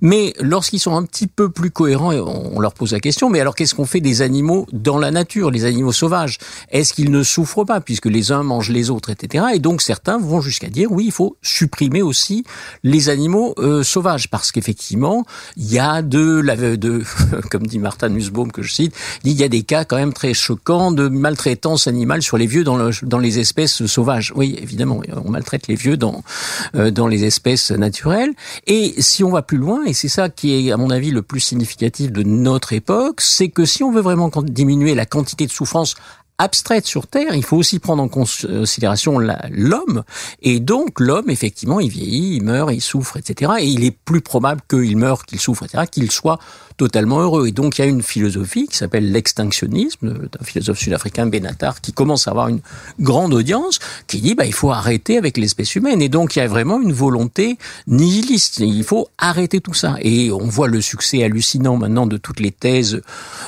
[0.00, 3.54] Mais lorsqu'ils sont un petit peu plus cohérents, on leur pose la question, mais alors
[3.54, 6.38] qu'est-ce qu'on fait des animaux dans la nature, les animaux sauvages?
[6.70, 9.46] Est-ce qu'ils ne souffrent pas puisque les uns mangent les autres, etc.
[9.54, 12.35] Et donc certains vont jusqu'à dire oui, il faut supprimer aussi
[12.82, 15.24] les animaux euh, sauvages parce qu'effectivement,
[15.56, 17.02] il y a de la de
[17.50, 18.94] comme dit Martin Nussbaum que je cite,
[19.24, 22.64] il y a des cas quand même très choquants de maltraitance animale sur les vieux
[22.64, 24.32] dans, dans les espèces sauvages.
[24.36, 26.22] Oui, évidemment, on maltraite les vieux dans
[26.74, 28.32] euh, dans les espèces naturelles.
[28.66, 31.22] Et si on va plus loin, et c'est ça qui est à mon avis le
[31.22, 35.52] plus significatif de notre époque, c'est que si on veut vraiment diminuer la quantité de
[35.52, 35.94] souffrance
[36.38, 40.02] abstraite sur Terre, il faut aussi prendre en considération l'homme.
[40.42, 43.52] Et donc, l'homme, effectivement, il vieillit, il meurt, il souffre, etc.
[43.60, 46.38] Et il est plus probable qu'il meure, qu'il souffre, etc., qu'il soit
[46.76, 47.48] totalement heureux.
[47.48, 51.92] Et donc, il y a une philosophie qui s'appelle l'extinctionnisme, d'un philosophe sud-africain, Benatar, qui
[51.92, 52.60] commence à avoir une
[53.00, 56.02] grande audience, qui dit, bah, il faut arrêter avec l'espèce humaine.
[56.02, 58.58] Et donc, il y a vraiment une volonté nihiliste.
[58.58, 59.96] Il faut arrêter tout ça.
[60.00, 63.00] Et on voit le succès hallucinant maintenant de toutes les thèses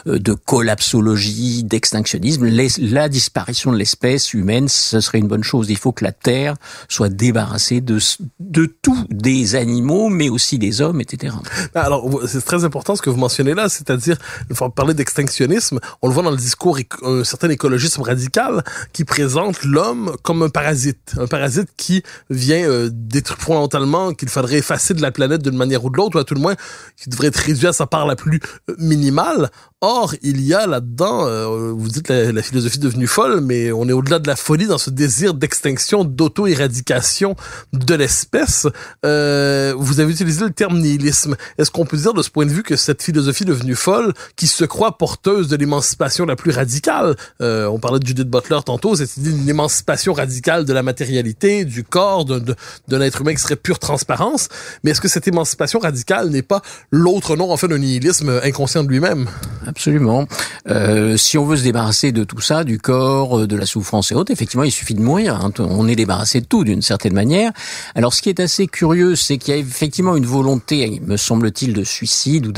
[0.06, 2.48] euh, de collapsologie, d'extinctionnisme.
[2.78, 5.70] La disparition de l'espèce humaine, ce serait une bonne chose.
[5.70, 6.54] Il faut que la Terre
[6.88, 7.98] soit débarrassée de,
[8.40, 11.34] de tout, des animaux, mais aussi des hommes, etc.
[11.74, 14.16] Ah, Alors, c'est très important ce que vous mentionnez là, c'est-à-dire,
[14.52, 15.78] faut parler d'extinctionnisme.
[16.02, 20.48] On le voit dans le discours, un certain écologisme radical qui présente l'homme comme un
[20.48, 21.14] parasite.
[21.18, 25.84] Un parasite qui vient euh, détruire fondamentalement, qu'il faudrait effacer de la planète d'une manière
[25.84, 26.56] ou de l'autre, ou à tout le moins,
[26.96, 29.50] qui devrait être réduit à sa part la plus euh, minimale.
[29.80, 33.88] Or, il y a là-dedans, euh, vous dites la, la philosophie devenue folle, mais on
[33.88, 37.36] est au-delà de la folie dans ce désir d'extinction, d'auto-éradication
[37.72, 38.66] de l'espèce.
[39.02, 41.36] Vous avez utilisé le terme nihilisme.
[41.58, 44.46] Est-ce qu'on peut dire de ce point de vue que cette philosophie devenue folle, qui
[44.46, 48.96] se croit porteuse de l'émancipation la plus radicale, euh, on parlait de Judith Butler tantôt,
[48.96, 53.56] cette idée d'une émancipation radicale de la matérialité, du corps, d'un être humain qui serait
[53.56, 54.48] pure transparence,
[54.84, 58.84] mais est-ce que cette émancipation radicale n'est pas l'autre nom en fait d'un nihilisme inconscient
[58.84, 59.26] de lui-même?
[59.66, 60.26] Absolument.
[60.68, 64.12] Euh, si on veut se débarrasser de tout ça, du corps, euh, de la souffrance
[64.12, 65.36] et autres, effectivement, il suffit de mourir.
[65.36, 65.50] hein.
[65.58, 67.52] On est débarrassé de tout d'une certaine manière.
[67.94, 71.72] Alors, ce qui est assez curieux, c'est qu'il y a effectivement une volonté, me semble-t-il,
[71.72, 72.52] de suicide ou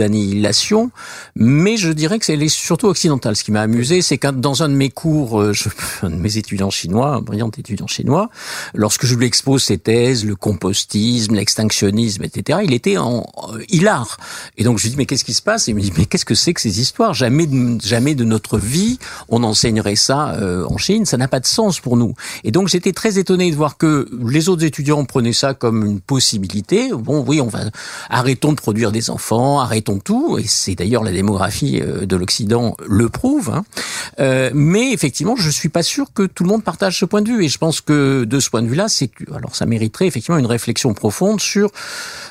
[1.35, 3.37] mais je dirais que c'est surtout occidentale.
[3.37, 5.68] Ce qui m'a amusé, c'est que dans un de mes cours, euh, je,
[6.03, 8.31] un de mes étudiants chinois, un brillant étudiant chinois,
[8.74, 14.16] lorsque je lui expose ces thèses, le compostisme, l'extinctionnisme, etc., il était en euh, hilar.
[14.57, 15.68] Et donc je lui dis mais qu'est-ce qui se passe?
[15.68, 17.14] Il me dit mais qu'est-ce que c'est que ces histoires?
[17.14, 18.98] Jamais, de, jamais de notre vie
[19.29, 21.05] on enseignerait ça euh, en Chine.
[21.07, 22.14] Ça n'a pas de sens pour nous.
[22.44, 26.00] Et donc j'étais très étonné de voir que les autres étudiants prenaient ça comme une
[26.00, 26.90] possibilité.
[26.92, 27.61] Bon oui, on va
[28.09, 30.29] arrêtons de produire des enfants, arrêtons tout.
[30.38, 33.50] Et c'est d'ailleurs la démographie euh, de l'Occident le prouve.
[33.50, 33.64] Hein.
[34.18, 37.28] Euh, mais effectivement, je suis pas sûr que tout le monde partage ce point de
[37.28, 37.44] vue.
[37.44, 40.46] Et je pense que de ce point de vue-là, c'est alors ça mériterait effectivement une
[40.46, 41.70] réflexion profonde sur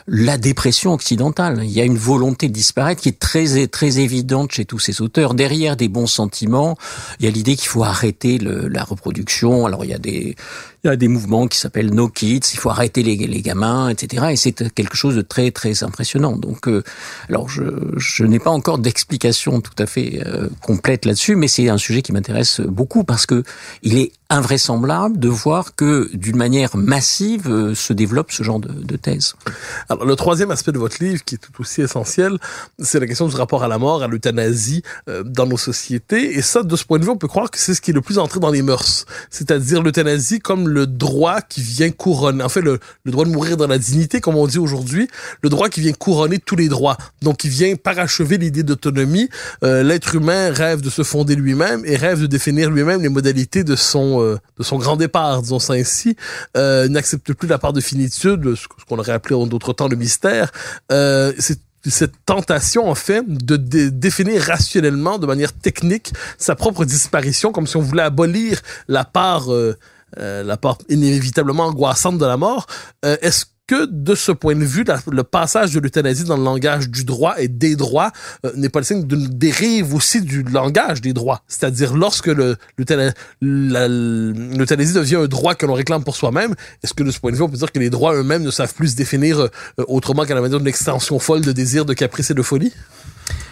[0.07, 1.62] la dépression occidentale.
[1.63, 5.01] Il y a une volonté de disparaître qui est très très évidente chez tous ces
[5.01, 5.33] auteurs.
[5.33, 6.77] Derrière des bons sentiments,
[7.19, 9.65] il y a l'idée qu'il faut arrêter le, la reproduction.
[9.65, 10.35] Alors il y a des
[10.83, 13.89] il y a des mouvements qui s'appellent No Kids, il faut arrêter les, les gamins,
[13.89, 14.27] etc.
[14.31, 16.38] Et c'est quelque chose de très très impressionnant.
[16.38, 16.83] Donc, euh,
[17.27, 17.63] alors je,
[17.97, 22.02] je n'ai pas encore d'explication tout à fait euh, complète là-dessus, mais c'est un sujet
[22.02, 23.43] qui m'intéresse beaucoup parce que
[23.84, 28.95] il est invraisemblable de voir que d'une manière massive euh, se développe ce genre de,
[28.95, 29.33] thèse.
[29.89, 32.37] Alors, le troisième aspect de votre livre, qui est tout aussi essentiel,
[32.79, 36.37] c'est la question du rapport à la mort, à l'euthanasie euh, dans nos sociétés.
[36.37, 37.93] Et ça, de ce point de vue, on peut croire que c'est ce qui est
[37.93, 39.05] le plus entré dans les mœurs.
[39.31, 43.57] C'est-à-dire l'euthanasie comme le droit qui vient couronner, en fait, le, le droit de mourir
[43.57, 45.07] dans la dignité, comme on dit aujourd'hui,
[45.41, 46.97] le droit qui vient couronner tous les droits.
[47.23, 49.29] Donc, qui vient parachever l'idée d'autonomie.
[49.63, 53.63] Euh, L'être humain rêve de se fonder lui-même et rêve de définir lui-même les modalités
[53.63, 56.15] de son, euh, de son grand départ, disons ça ainsi.
[56.58, 59.95] Euh, n'accepte plus la part de finitude, ce qu'on aurait appelé en d'autres temps le
[59.95, 60.51] mystère.
[60.91, 66.84] Euh, c'est cette tentation, en fait, de dé définir rationnellement, de manière technique, sa propre
[66.84, 69.47] disparition, comme si on voulait abolir la part,
[70.17, 72.67] la part inévitablement angoissante de la mort.
[73.01, 77.03] Est-ce que de ce point de vue, le passage de l'euthanasie dans le langage du
[77.03, 78.12] droit et des droits
[78.43, 81.43] euh, n'est pas le signe d'une dérive aussi du langage des droits.
[81.47, 87.19] C'est-à-dire lorsque l'euthanasie devient un droit que l'on réclame pour soi-même, est-ce que de ce
[87.19, 89.39] point de vue, on peut dire que les droits eux-mêmes ne savent plus se définir
[89.39, 89.49] euh,
[89.88, 92.73] autrement qu'à la manière d'une extension folle de désir, de caprice et de folie?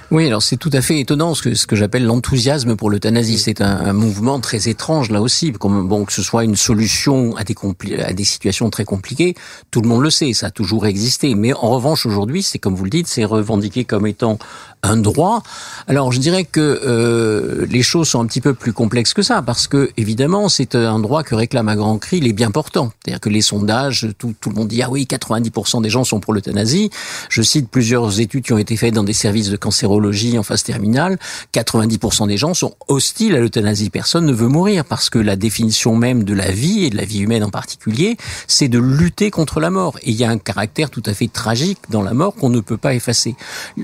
[0.09, 3.37] Oui, alors c'est tout à fait étonnant ce que, ce que j'appelle l'enthousiasme pour l'euthanasie.
[3.37, 5.51] C'est un, un, mouvement très étrange là aussi.
[5.51, 7.55] Comme bon que ce soit une solution à des
[8.01, 9.35] à des situations très compliquées,
[9.69, 11.35] tout le monde le sait, ça a toujours existé.
[11.35, 14.39] Mais en revanche aujourd'hui, c'est comme vous le dites, c'est revendiqué comme étant
[14.87, 15.43] un droit.
[15.87, 19.41] Alors je dirais que euh, les choses sont un petit peu plus complexes que ça,
[19.41, 22.91] parce que évidemment c'est un droit que réclame à grand cri les bien portants.
[23.03, 26.19] C'est-à-dire que les sondages, tout, tout le monde dit ah oui, 90% des gens sont
[26.19, 26.89] pour l'euthanasie.
[27.29, 30.63] Je cite plusieurs études qui ont été faites dans des services de cancérologie en phase
[30.63, 31.17] terminale.
[31.53, 33.89] 90% des gens sont hostiles à l'euthanasie.
[33.89, 37.05] Personne ne veut mourir parce que la définition même de la vie et de la
[37.05, 39.97] vie humaine en particulier, c'est de lutter contre la mort.
[40.03, 42.59] Et il y a un caractère tout à fait tragique dans la mort qu'on ne
[42.59, 43.35] peut pas effacer.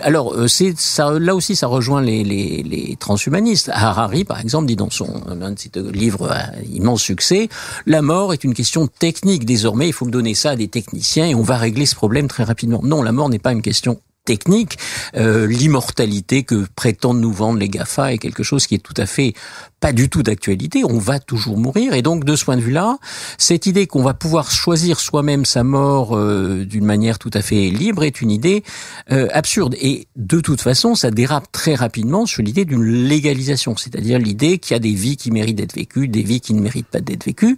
[0.02, 3.70] Alors euh, c'est là aussi, ça rejoint les, transhumanistes.
[3.74, 7.50] Harari, par exemple, dit dans son un de ses livres à immense succès,
[7.86, 9.46] la mort est une question technique.
[9.46, 12.44] Désormais, il faut donner ça à des techniciens et on va régler ce problème très
[12.44, 12.82] rapidement.
[12.84, 14.78] Non, la mort n'est pas une question technique,
[15.16, 19.06] euh, l'immortalité que prétendent nous vendre les GAFA est quelque chose qui est tout à
[19.06, 19.34] fait
[19.80, 21.94] pas du tout d'actualité, on va toujours mourir.
[21.94, 23.00] Et donc de ce point de vue-là,
[23.38, 27.70] cette idée qu'on va pouvoir choisir soi-même sa mort euh, d'une manière tout à fait
[27.70, 28.64] libre est une idée
[29.12, 29.76] euh, absurde.
[29.82, 34.74] Et de toute façon, ça dérape très rapidement sur l'idée d'une légalisation, c'est-à-dire l'idée qu'il
[34.74, 37.26] y a des vies qui méritent d'être vécues, des vies qui ne méritent pas d'être
[37.26, 37.58] vécues,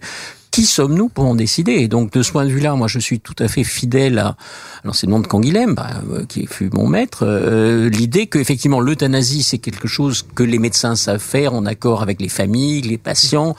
[0.56, 1.72] qui sommes-nous pour en décider?
[1.72, 4.36] Et donc, de ce point de vue-là, moi, je suis tout à fait fidèle à
[4.84, 9.86] l'enseignement de Canguilhem, bah, euh, qui fut mon maître, euh, l'idée qu'effectivement, l'euthanasie, c'est quelque
[9.86, 13.54] chose que les médecins savent faire en accord avec les familles, les patients,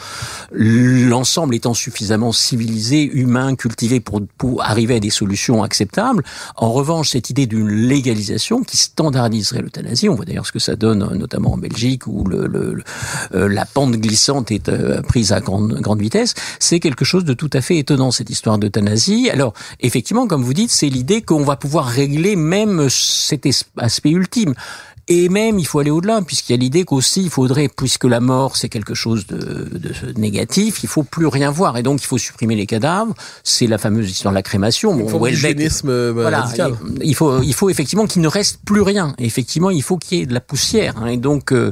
[0.52, 6.24] l'ensemble étant suffisamment civilisé, humain, cultivé pour, pour arriver à des solutions acceptables.
[6.56, 10.76] En revanche, cette idée d'une légalisation qui standardiserait l'euthanasie, on voit d'ailleurs ce que ça
[10.76, 12.82] donne, notamment en Belgique, où le, le,
[13.36, 14.72] euh, la pente glissante est
[15.04, 18.58] prise à grande, grande vitesse, c'est quelque chose de tout à fait étonnant, cette histoire
[18.58, 19.30] d'euthanasie.
[19.30, 23.46] Alors, effectivement, comme vous dites, c'est l'idée qu'on va pouvoir régler même cet
[23.78, 24.54] aspect ultime.
[25.10, 28.20] Et même, il faut aller au-delà, puisqu'il y a l'idée qu'aussi, il faudrait, puisque la
[28.20, 31.78] mort, c'est quelque chose de, de, négatif, il faut plus rien voir.
[31.78, 33.14] Et donc, il faut supprimer les cadavres.
[33.44, 35.00] C'est la fameuse histoire de la crémation.
[35.00, 36.74] Il faut euh, voilà, radical.
[37.02, 39.16] Il faut, il faut effectivement qu'il ne reste plus rien.
[39.18, 40.96] effectivement, il faut qu'il y ait de la poussière.
[40.98, 41.08] Hein.
[41.08, 41.72] Et donc, euh,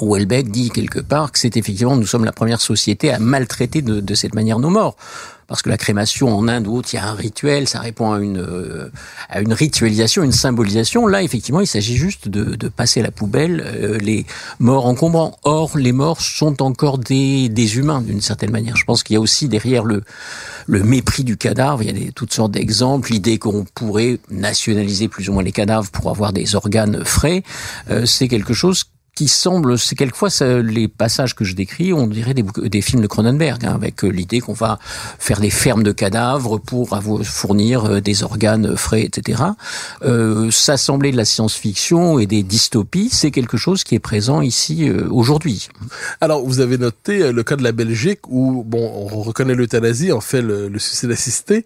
[0.00, 4.00] Houellebecq dit quelque part que c'est effectivement, nous sommes la première société à maltraiter de,
[4.00, 4.96] de, cette manière nos morts.
[5.46, 8.12] Parce que la crémation en Inde ou autre, il y a un rituel, ça répond
[8.12, 8.88] à une, euh,
[9.28, 11.06] à une ritualisation, une symbolisation.
[11.06, 14.24] Là, effectivement, il s'agit juste de, de, passer à la poubelle euh, les
[14.58, 15.36] morts encombrants.
[15.44, 18.76] Or, les morts sont encore des, des humains, d'une certaine manière.
[18.76, 20.02] Je pense qu'il y a aussi derrière le,
[20.66, 25.08] le mépris du cadavre, il y a des, toutes sortes d'exemples, l'idée qu'on pourrait nationaliser
[25.08, 27.42] plus ou moins les cadavres pour avoir des organes frais,
[27.90, 30.28] euh, c'est quelque chose qui semble, c'est quelquefois
[30.62, 34.08] les passages que je décris, on dirait des, des films de Cronenberg, hein, avec euh,
[34.08, 34.78] l'idée qu'on va
[35.18, 39.42] faire des fermes de cadavres pour fournir euh, des organes frais, etc.
[40.02, 44.88] Euh, s'assembler de la science-fiction et des dystopies, c'est quelque chose qui est présent ici
[44.88, 45.68] euh, aujourd'hui.
[46.20, 50.20] Alors, vous avez noté le cas de la Belgique où, bon, on reconnaît l'euthanasie, en
[50.20, 51.64] fait le, le suicide assisté,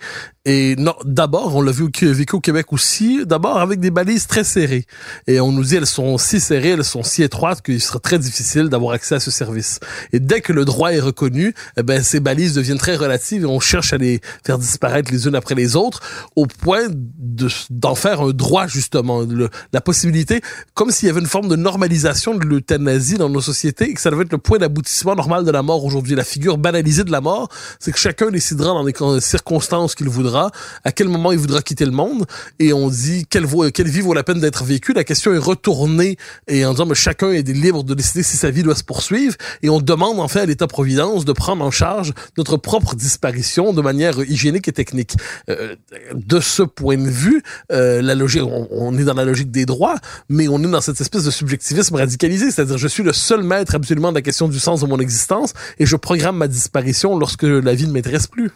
[0.51, 4.87] et non, d'abord, on l'a vu au Québec aussi, d'abord avec des balises très serrées.
[5.27, 8.19] Et on nous dit elles sont si serrées, elles sont si étroites qu'il sera très
[8.19, 9.79] difficile d'avoir accès à ce service.
[10.15, 13.45] Et dès que le droit est reconnu, eh ben ces balises deviennent très relatives et
[13.45, 16.01] on cherche à les faire disparaître les unes après les autres
[16.35, 19.27] au point de d'en faire un droit justement,
[19.75, 20.41] la possibilité
[20.73, 24.01] comme s'il y avait une forme de normalisation de l'euthanasie dans nos sociétés et que
[24.01, 26.15] ça devait être le point d'aboutissement normal de la mort aujourd'hui.
[26.15, 30.38] La figure banalisée de la mort, c'est que chacun décidera dans les circonstances qu'il voudra
[30.85, 32.27] à quel moment il voudra quitter le monde,
[32.59, 34.93] et on dit quelle, quelle vie vaut la peine d'être vécue?
[34.93, 38.51] La question est retournée et en disant mais chacun est libre de décider si sa
[38.51, 42.13] vie doit se poursuivre, et on demande en fait à l'État-providence de prendre en charge
[42.37, 45.15] notre propre disparition de manière hygiénique et technique.
[45.49, 45.77] Euh,
[46.15, 49.97] de ce point de vue, euh, la logique, on, est dans la logique des droits,
[50.29, 53.75] mais on est dans cette espèce de subjectivisme radicalisé, c'est-à-dire je suis le seul maître
[53.75, 57.43] absolument de la question du sens de mon existence et je programme ma disparition lorsque
[57.43, 58.51] la vie ne m'intéresse plus.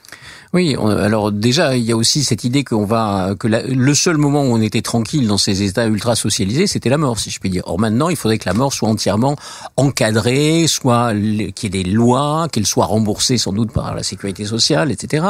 [0.53, 4.43] Oui, alors déjà, il y a aussi cette idée qu'on va que le seul moment
[4.43, 7.51] où on était tranquille dans ces États ultra socialisés, c'était la mort, si je puis
[7.51, 7.63] dire.
[7.67, 9.37] Or maintenant, il faudrait que la mort soit entièrement
[9.77, 14.45] encadrée, soit qu'il y ait des lois, qu'elle soit remboursée sans doute par la sécurité
[14.45, 15.27] sociale, etc.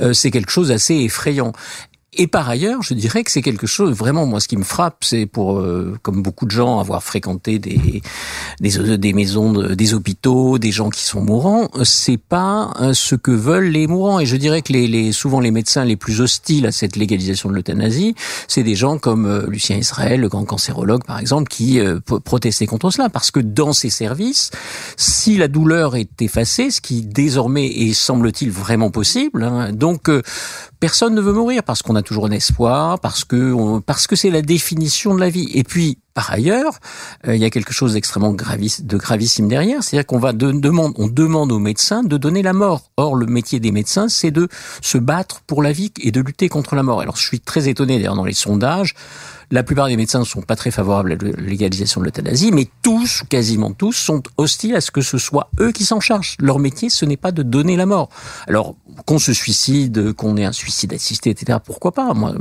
[0.00, 1.52] Euh, c'est quelque chose d'assez effrayant.
[2.14, 5.02] Et par ailleurs, je dirais que c'est quelque chose vraiment moi ce qui me frappe,
[5.02, 8.02] c'est pour euh, comme beaucoup de gens avoir fréquenté des
[8.60, 13.30] des, des maisons, des hôpitaux, des gens qui sont mourants, c'est pas euh, ce que
[13.30, 14.20] veulent les mourants.
[14.20, 17.48] Et je dirais que les, les souvent les médecins les plus hostiles à cette légalisation
[17.48, 18.14] de l'euthanasie,
[18.46, 21.80] c'est des gens comme euh, Lucien Israël, le grand cancérologue par exemple, qui
[22.24, 24.50] protestaient contre cela parce que dans ces services,
[24.98, 30.10] si la douleur est effacée, ce qui désormais est semble-t-il vraiment possible, hein, donc
[30.78, 34.30] personne ne veut mourir parce qu'on a toujours un espoir, parce que parce que c'est
[34.30, 35.48] la définition de la vie.
[35.54, 36.78] Et puis par ailleurs,
[37.26, 41.08] euh, il y a quelque chose d'extrêmement de gravissime derrière, c'est-à-dire qu'on va de, on
[41.08, 42.90] demande aux médecins de donner la mort.
[42.96, 44.48] Or, le métier des médecins, c'est de
[44.82, 47.00] se battre pour la vie et de lutter contre la mort.
[47.00, 48.94] Alors, je suis très étonné d'ailleurs dans les sondages.
[49.50, 52.68] La plupart des médecins ne sont pas très favorables à la légalisation de l'euthanasie, mais
[52.82, 56.36] tous, quasiment tous, sont hostiles à ce que ce soit eux qui s'en chargent.
[56.38, 58.08] Leur métier, ce n'est pas de donner la mort.
[58.46, 58.76] Alors,
[59.06, 62.14] qu'on se suicide, qu'on ait un suicide assisté, etc., pourquoi pas?
[62.14, 62.34] Moi,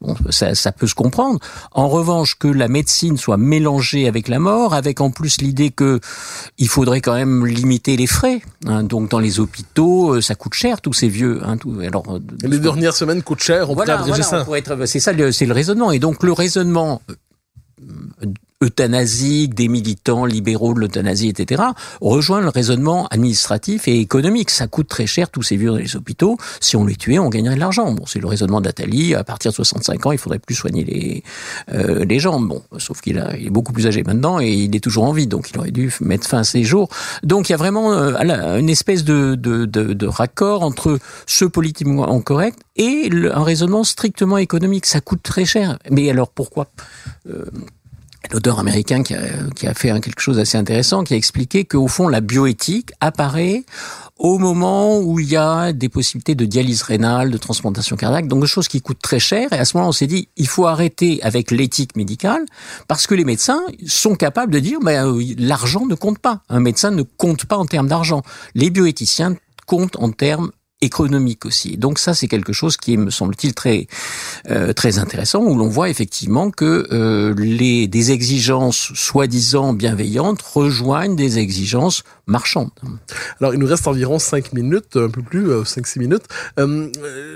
[0.00, 1.38] bon, ça, ça, peut se comprendre.
[1.72, 6.00] En revanche, que la médecine soit mélangée avec la mort, avec en plus l'idée que
[6.58, 8.40] il faudrait quand même limiter les frais.
[8.66, 11.40] Hein, donc, dans les hôpitaux, euh, ça coûte cher, tous ces vieux.
[11.44, 14.86] Hein, tout, alors, euh, les dernières semaines coûtent cher, on voilà, pourrait voilà, ça.
[14.86, 15.92] C'est ça, c'est le raisonnement.
[15.92, 18.32] Et donc, le raisonnement euh,
[18.62, 21.62] euthanasique des militants libéraux de l'euthanasie, etc.,
[22.00, 24.50] rejoint le raisonnement administratif et économique.
[24.50, 26.36] Ça coûte très cher tous ces vieux dans les hôpitaux.
[26.60, 27.92] Si on les tuait, on gagnerait de l'argent.
[27.92, 29.14] Bon, c'est le raisonnement d'Atali.
[29.14, 31.24] À partir de 65 ans, il faudrait plus soigner les
[31.72, 32.38] euh, les gens.
[32.40, 35.26] Bon, sauf qu'il il est beaucoup plus âgé maintenant et il est toujours en vie,
[35.26, 36.88] donc il aurait dû mettre fin à ses jours.
[37.22, 41.44] Donc il y a vraiment euh, une espèce de, de, de, de raccord entre ce
[41.44, 44.86] politiquement correct et un raisonnement strictement économique.
[44.86, 45.78] Ça coûte très cher.
[45.90, 46.68] Mais alors pourquoi
[47.28, 47.44] euh,
[48.32, 52.20] l'auteur américain qui a, fait quelque chose d'assez intéressant, qui a expliqué qu'au fond, la
[52.20, 53.64] bioéthique apparaît
[54.18, 58.42] au moment où il y a des possibilités de dialyse rénale, de transplantation cardiaque, donc
[58.42, 59.50] des choses qui coûtent très cher.
[59.52, 62.44] Et à ce moment, on s'est dit, il faut arrêter avec l'éthique médicale,
[62.86, 66.42] parce que les médecins sont capables de dire, ben, l'argent ne compte pas.
[66.50, 68.22] Un médecin ne compte pas en termes d'argent.
[68.54, 70.50] Les bioéthiciens comptent en termes
[70.80, 71.76] économique aussi.
[71.76, 73.86] Donc ça, c'est quelque chose qui est, me semble-t-il, très
[74.50, 81.16] euh, très intéressant, où l'on voit effectivement que euh, les des exigences soi-disant bienveillantes rejoignent
[81.16, 82.70] des exigences marchandes.
[83.40, 86.24] Alors, il nous reste environ cinq minutes, un peu plus, euh, cinq six minutes.
[86.58, 86.88] Euh,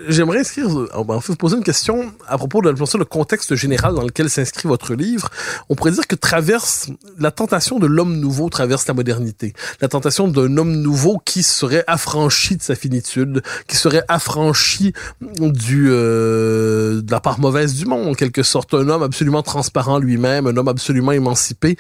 [0.09, 4.03] j'aimerais inscrire, en fait, vous poser une question à propos de le contexte général dans
[4.03, 5.31] lequel s'inscrit votre livre.
[5.69, 10.29] On pourrait dire que traverse la tentation de l'homme nouveau traverse la modernité, la tentation
[10.29, 13.34] d'un homme nouveau qui serait affranchi de sa finitude
[13.67, 18.75] qui serait affranchi du euh, de la part mauvaise du monde, en quelque sorte.
[18.75, 21.77] Un homme absolument transparent lui-même, un homme absolument émancipé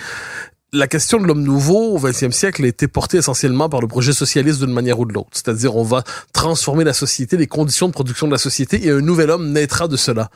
[0.74, 4.12] la question de l'homme nouveau au XXe siècle a été portée essentiellement par le projet
[4.12, 5.30] socialiste d'une manière ou de l'autre.
[5.32, 6.02] C'est-à-dire, on va
[6.32, 9.88] transformer la société, les conditions de production de la société, et un nouvel homme naîtra
[9.88, 10.30] de cela.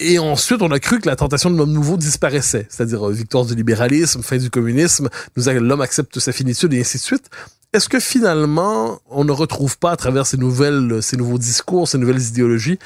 [0.00, 3.44] Et ensuite, on a cru que la tentation de l'homme nouveau disparaissait, c'est-à-dire euh, victoire
[3.44, 7.30] du libéralisme, fin du communisme, l'homme accepte sa finitude et ainsi de suite.
[7.74, 11.98] Est-ce que finalement, on ne retrouve pas à travers ces nouvelles, ces nouveaux discours, ces
[11.98, 12.78] nouvelles idéologies,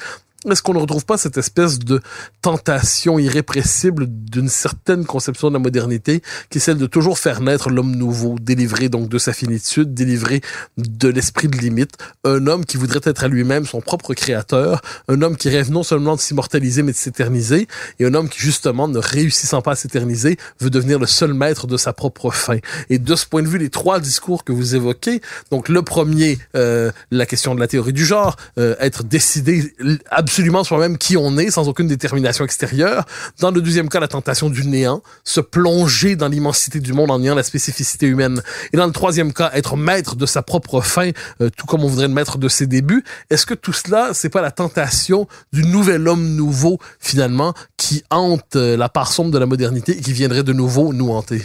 [0.49, 2.01] est-ce qu'on ne retrouve pas cette espèce de
[2.41, 7.69] tentation irrépressible d'une certaine conception de la modernité qui est celle de toujours faire naître
[7.69, 10.41] l'homme nouveau, délivré donc de sa finitude, délivré
[10.77, 11.91] de l'esprit de limite,
[12.23, 15.83] un homme qui voudrait être à lui-même son propre créateur, un homme qui rêve non
[15.83, 17.67] seulement de s'immortaliser mais de s'éterniser,
[17.99, 21.67] et un homme qui justement, ne réussissant pas à s'éterniser, veut devenir le seul maître
[21.67, 22.57] de sa propre fin.
[22.89, 25.21] Et de ce point de vue, les trois discours que vous évoquez,
[25.51, 29.73] donc le premier, euh, la question de la théorie du genre, euh, être décidé
[30.11, 33.05] absolument absolument soi-même qui on est, sans aucune détermination extérieure.
[33.39, 37.19] Dans le deuxième cas, la tentation du néant, se plonger dans l'immensité du monde en
[37.19, 38.41] niant la spécificité humaine.
[38.73, 41.87] Et dans le troisième cas, être maître de sa propre fin, euh, tout comme on
[41.87, 43.03] voudrait le maître de ses débuts.
[43.29, 48.55] Est-ce que tout cela, c'est pas la tentation du nouvel homme nouveau, finalement, qui hante
[48.55, 51.43] euh, la part sombre de la modernité et qui viendrait de nouveau nous hanter?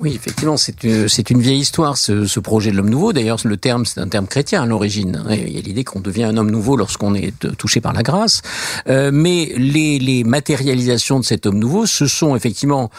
[0.00, 3.12] Oui, effectivement, c'est une, une vieille histoire, ce, ce projet de l'homme nouveau.
[3.12, 5.22] D'ailleurs, le terme, c'est un terme chrétien à l'origine.
[5.28, 8.40] Il y a l'idée qu'on devient un homme nouveau lorsqu'on est touché par la grâce.
[8.88, 12.90] Euh, mais les, les matérialisations de cet homme nouveau, ce sont effectivement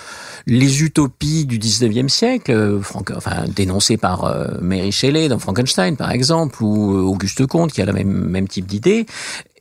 [0.46, 2.80] les utopies du 19e siècle, euh,
[3.16, 7.82] enfin, dénoncées par euh, Mary Shelley dans Frankenstein, par exemple, ou euh, Auguste Comte, qui
[7.82, 9.08] a le même, même type d'idée,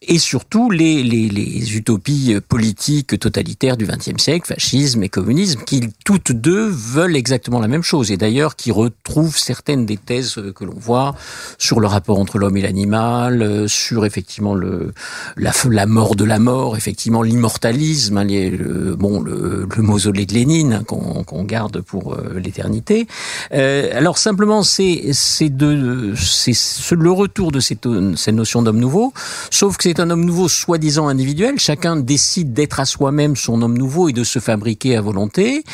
[0.03, 5.91] et surtout les, les, les, utopies politiques totalitaires du XXe siècle, fascisme et communisme, qui
[6.07, 10.65] toutes deux veulent exactement la même chose, et d'ailleurs qui retrouvent certaines des thèses que
[10.65, 11.15] l'on voit
[11.59, 14.95] sur le rapport entre l'homme et l'animal, euh, sur effectivement le
[15.37, 20.33] la, la mort de la mort, effectivement l'immortalisme, hein, le, bon le, le, mausolée de
[20.33, 23.07] Lénine hein, qu'on garde pour euh, l'éternité.
[23.53, 25.13] Euh, alors simplement c'est
[25.51, 27.87] le retour de cette,
[28.17, 29.13] cette notion d'homme nouveau,
[29.51, 31.59] sauf que c'est un homme nouveau soi-disant individuel.
[31.59, 35.64] Chacun décide d'être à soi-même son homme nouveau et de se fabriquer à volonté.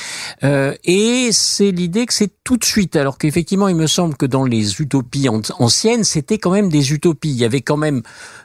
[0.42, 4.24] Euh, et c'est l'idée que c'est tout de suite, alors qu'effectivement, il me semble que
[4.24, 7.30] dans les utopies anciennes, c'était quand même des utopies.
[7.30, 8.02] Il y avait quand même,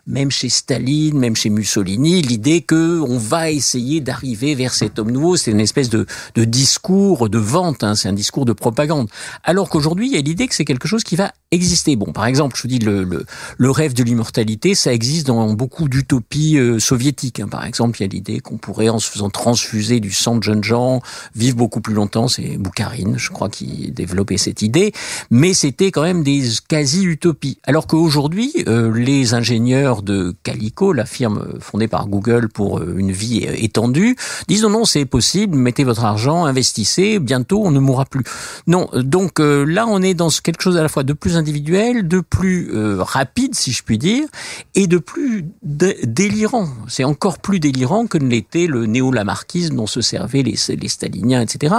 [0.08, 5.12] même chez Staline, même chez Mussolini, l'idée que on va essayer d'arriver vers cet homme
[5.12, 5.38] nouveau.
[5.38, 6.06] C'est une espèce de,
[6.36, 9.08] de discours de vente, hein, c'est un discours de propagande.
[9.46, 11.96] Alors qu'aujourd'hui, il y a l'idée que c'est quelque chose qui va exister.
[11.96, 13.26] Bon, par exemple, je vous dis, le, le,
[13.58, 17.40] le rêve de l'immortalité, ça existe dans beaucoup d'utopies euh, soviétiques.
[17.40, 17.48] hein.
[17.48, 20.42] Par exemple, il y a l'idée qu'on pourrait, en se faisant transfuser du sang de
[20.42, 21.04] jeunes gens,
[21.36, 22.28] vivre beaucoup plus longtemps.
[22.28, 24.92] C'est Boukharine, je crois, qui développait cette idée.
[25.30, 27.60] Mais c'était quand même des quasi-utopies.
[27.64, 33.12] Alors qu'aujourd'hui, euh, les ingénieurs de Calico, la firme fondée par Google pour euh, une
[33.12, 34.16] vie étendue,
[34.48, 38.24] disent non, non, c'est possible, mettez votre argent, investissez, bientôt on ne mourra plus.
[38.66, 42.20] Non, donc là on est dans quelque chose à la fois de plus individuel, de
[42.20, 44.26] plus rapide, si je puis dire,
[44.74, 46.68] et de plus délirant.
[46.88, 51.42] C'est encore plus délirant que ne l'était le néo-lamarckisme dont se servaient les, les staliniens,
[51.42, 51.76] etc.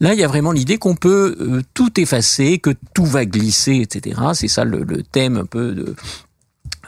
[0.00, 3.76] Là, il y a vraiment l'idée qu'on peut euh, tout effacer, que tout va glisser,
[3.76, 4.20] etc.
[4.34, 5.94] C'est ça le, le thème un peu de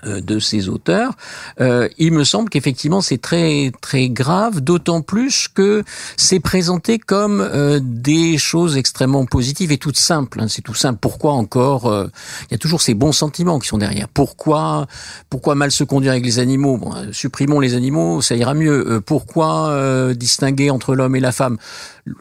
[0.05, 1.12] de ces auteurs,
[1.61, 5.84] euh, il me semble qu'effectivement c'est très très grave, d'autant plus que
[6.16, 10.40] c'est présenté comme euh, des choses extrêmement positives et toutes simples.
[10.40, 10.46] hein.
[10.49, 10.99] C'est tout simple.
[11.01, 12.07] Pourquoi encore euh,
[12.42, 14.09] Il y a toujours ces bons sentiments qui sont derrière.
[14.09, 14.86] Pourquoi
[15.30, 16.76] pourquoi mal se conduire avec les animaux?
[16.76, 18.86] Bon, euh, Supprimons les animaux, ça ira mieux.
[18.88, 21.59] Euh, pourquoi euh, distinguer entre l'homme et la femme?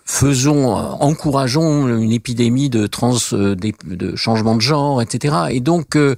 [0.05, 5.35] Faisons, euh, encourageons une épidémie de trans, euh, de changement de genre, etc.
[5.51, 6.15] Et donc euh,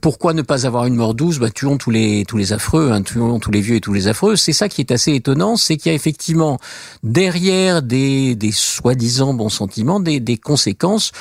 [0.00, 1.38] pourquoi ne pas avoir une mort douce?
[1.38, 4.08] Bah, Tuons tous les tous les affreux, hein, tuons tous les vieux et tous les
[4.08, 4.36] affreux.
[4.36, 6.58] C'est ça qui est assez étonnant, c'est qu'il y a effectivement
[7.02, 11.12] derrière des, des soi-disant bons sentiments des, des conséquences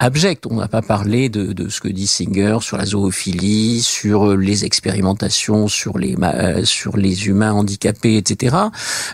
[0.00, 0.46] abjectes.
[0.50, 4.64] On n'a pas parlé de, de ce que dit Singer sur la zoophilie, sur les
[4.64, 8.56] expérimentations, sur les euh, sur les humains handicapés, etc.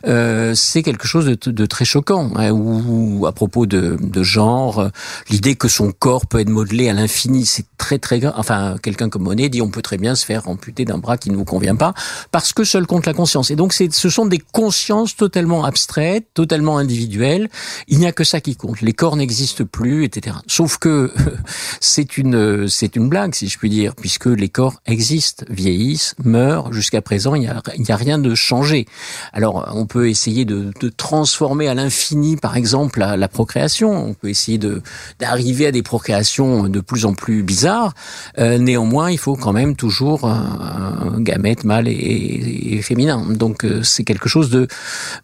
[0.07, 2.31] Euh, c'est quelque chose de, de très choquant.
[2.37, 4.89] hein, ou, à propos de, de genre, euh,
[5.29, 8.35] l'idée que son corps peut être modelé à l'infini, c'est très très grave.
[8.37, 11.31] Enfin, quelqu'un comme Monet dit on peut très bien se faire amputer d'un bras qui
[11.31, 11.93] ne vous convient pas
[12.31, 13.51] parce que seul compte la conscience.
[13.51, 17.49] Et donc, ce sont des consciences totalement abstraites, totalement individuelles.
[17.89, 18.81] Il n'y a que ça qui compte.
[18.81, 20.37] Les corps n'existent plus, etc.
[20.47, 21.13] Sauf que
[21.81, 26.73] c'est une c'est une blague, si je puis dire, puisque les corps existent, vieillissent, meurent.
[26.73, 28.87] Jusqu'à présent, il n'y a, il y a rien de changé.
[29.33, 33.91] Alors, on peut essayer de, de transformer à l'infini, par exemple, la, procréation.
[33.93, 34.83] On peut essayer de
[35.19, 37.95] d'arriver à des procréations de plus en plus bizarres.
[38.39, 43.25] Euh, néanmoins, il faut quand même toujours un, un gamète mâle et, et- et féminin.
[43.31, 44.67] Donc, euh, c'est quelque chose de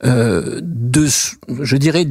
[0.05, 1.07] euh, de,
[1.61, 2.07] je dirais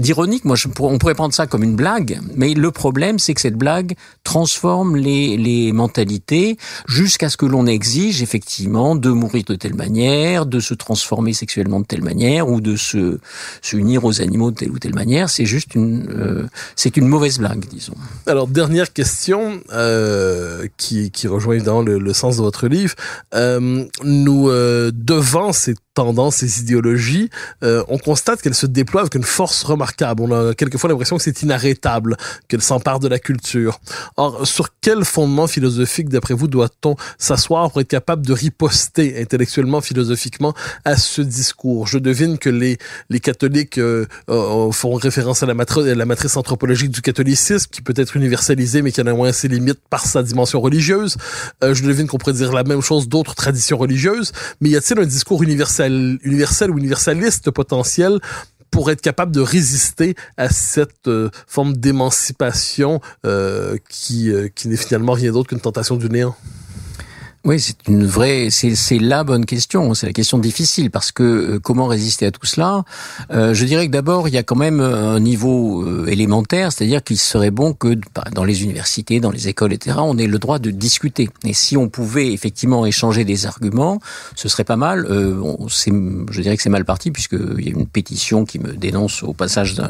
[0.00, 0.44] d'ironique.
[0.44, 3.94] Moi, on pourrait prendre ça comme une blague, mais le problème, c'est que cette blague
[4.24, 6.56] transforme les, mentalités
[6.88, 11.80] jusqu'à ce que l'on exige effectivement de mourir de telle manière, de se transformer sexuellement
[11.80, 13.18] de telle manière, ou de se,
[13.62, 15.28] se unir aux animaux de telle ou telle manière.
[15.28, 16.46] C'est juste une, euh,
[16.76, 17.94] c'est une mauvaise blague, disons.
[18.26, 22.94] Alors, dernière question euh, qui, rejoint évidemment le, sens de votre livre.
[23.34, 24.50] Euh, nous,
[24.92, 27.30] devant ces tendances, ces idéologies,
[27.62, 29.89] on constate qu'elles se déploient avec une force remarquable.
[30.20, 32.16] On a quelquefois l'impression que c'est inarrêtable,
[32.48, 33.80] qu'elles s'emparent de la culture.
[34.16, 39.80] Or, sur quel fondement philosophique, d'après vous, doit-on s'asseoir pour être capable de riposter intellectuellement,
[39.80, 41.86] philosophiquement à ce discours?
[41.86, 42.78] Je devine que les,
[43.08, 47.68] les catholiques euh, euh, font référence à la, matri- à la matrice anthropologique du catholicisme,
[47.70, 51.16] qui peut être universalisée, mais qui a moins ses limites par sa dimension religieuse.
[51.64, 54.32] Euh, je devine qu'on pourrait dire la même chose d'autres traditions religieuses.
[54.60, 58.20] Mais y a-t-il un discours universel, universel ou universaliste potentiel
[58.70, 64.76] pour être capable de résister à cette euh, forme d'émancipation euh, qui, euh, qui n'est
[64.76, 66.36] finalement rien d'autre qu'une tentation du néant.
[67.42, 69.94] Oui, c'est une vraie, c'est la bonne question.
[69.94, 72.84] C'est la question difficile parce que euh, comment résister à tout cela?
[73.30, 77.02] Euh, Je dirais que d'abord il y a quand même un niveau euh, élémentaire, c'est-à-dire
[77.02, 80.38] qu'il serait bon que bah, dans les universités, dans les écoles, etc., on ait le
[80.38, 81.30] droit de discuter.
[81.46, 84.00] Et si on pouvait effectivement échanger des arguments,
[84.36, 85.06] ce serait pas mal.
[85.08, 85.34] Euh,
[85.66, 89.22] je dirais que c'est mal parti puisque il y a une pétition qui me dénonce
[89.22, 89.80] au passage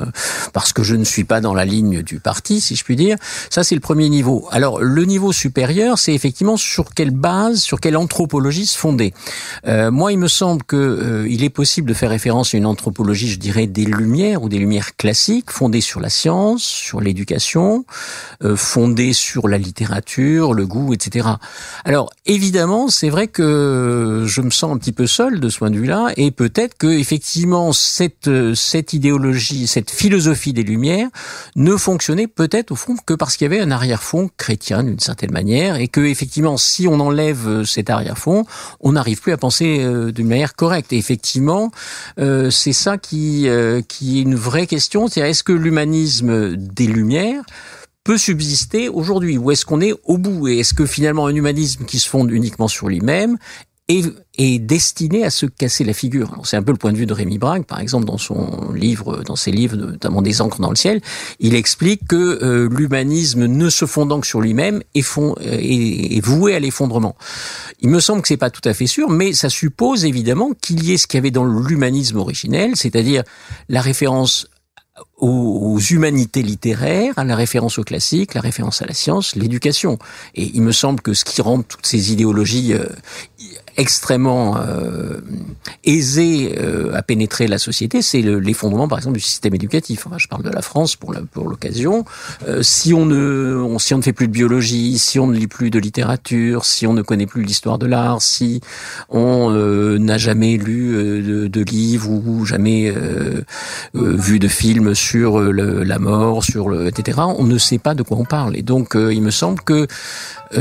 [0.53, 3.17] parce que je ne suis pas dans la ligne du parti, si je puis dire.
[3.51, 4.47] Ça, c'est le premier niveau.
[4.53, 9.13] Alors, le niveau supérieur, c'est effectivement sur quelle base, sur quelle anthropologie se fonder.
[9.67, 12.67] Euh, moi, il me semble que euh, il est possible de faire référence à une
[12.67, 17.85] anthropologie, je dirais, des lumières ou des lumières classiques, fondée sur la science, sur l'éducation,
[18.45, 21.29] euh, fondée sur la littérature, le goût, etc.
[21.85, 25.71] Alors, évidemment, c'est vrai que je me sens un petit peu seul de ce point
[25.71, 31.09] de vue-là, et peut-être que effectivement cette euh, cette idéologie, cette philosophie des Lumières
[31.57, 35.33] ne fonctionnait peut-être au fond que parce qu'il y avait un arrière-fond chrétien d'une certaine
[35.33, 38.45] manière, et que effectivement, si on enlève euh, cet arrière-fond,
[38.81, 40.93] on n'arrive plus à penser euh, d'une manière correcte.
[40.93, 41.71] Effectivement,
[42.19, 43.49] euh, c'est ça qui
[43.89, 47.43] qui est une vraie question, c'est est-ce que l'humanisme des Lumières
[48.05, 49.39] peut subsister aujourd'hui?
[49.39, 50.49] Ou est-ce qu'on est au bout?
[50.49, 53.39] Et est-ce que finalement un humanisme qui se fonde uniquement sur lui-même
[53.91, 54.05] est,
[54.39, 56.37] est destiné à se casser la figure.
[56.45, 59.23] C'est un peu le point de vue de Rémi Braque, par exemple, dans son livre,
[59.25, 61.01] dans ses livres, notamment des encres dans le ciel,
[61.41, 65.07] il explique que euh, l'humanisme ne se fondant que sur lui-même est,
[65.41, 67.17] est, est voué à l'effondrement.
[67.81, 70.85] Il me semble que c'est pas tout à fait sûr, mais ça suppose évidemment qu'il
[70.85, 73.23] y ait ce qu'il y avait dans l'humanisme originel, c'est-à-dire
[73.69, 74.47] la référence
[75.19, 79.99] aux humanités littéraires, à la référence au classique, la référence à la science, l'éducation.
[80.35, 82.87] Et il me semble que ce qui rend toutes ces idéologies euh,
[83.81, 85.21] extrêmement euh,
[85.85, 90.07] aisées euh, à pénétrer la société, c'est l'effondrement, par exemple, du système éducatif.
[90.07, 91.15] Enfin, je parle de la France pour
[91.49, 92.05] l'occasion.
[92.47, 95.47] Euh, si on ne, si on ne fait plus de biologie, si on ne lit
[95.47, 98.61] plus de littérature, si on ne connaît plus l'histoire de l'art, si
[99.09, 102.93] on euh, n'a jamais lu de, de livres ou jamais
[103.95, 108.03] vu de films sur le, la mort, sur le, etc., on ne sait pas de
[108.03, 108.57] quoi on parle.
[108.57, 109.87] Et donc, il me semble que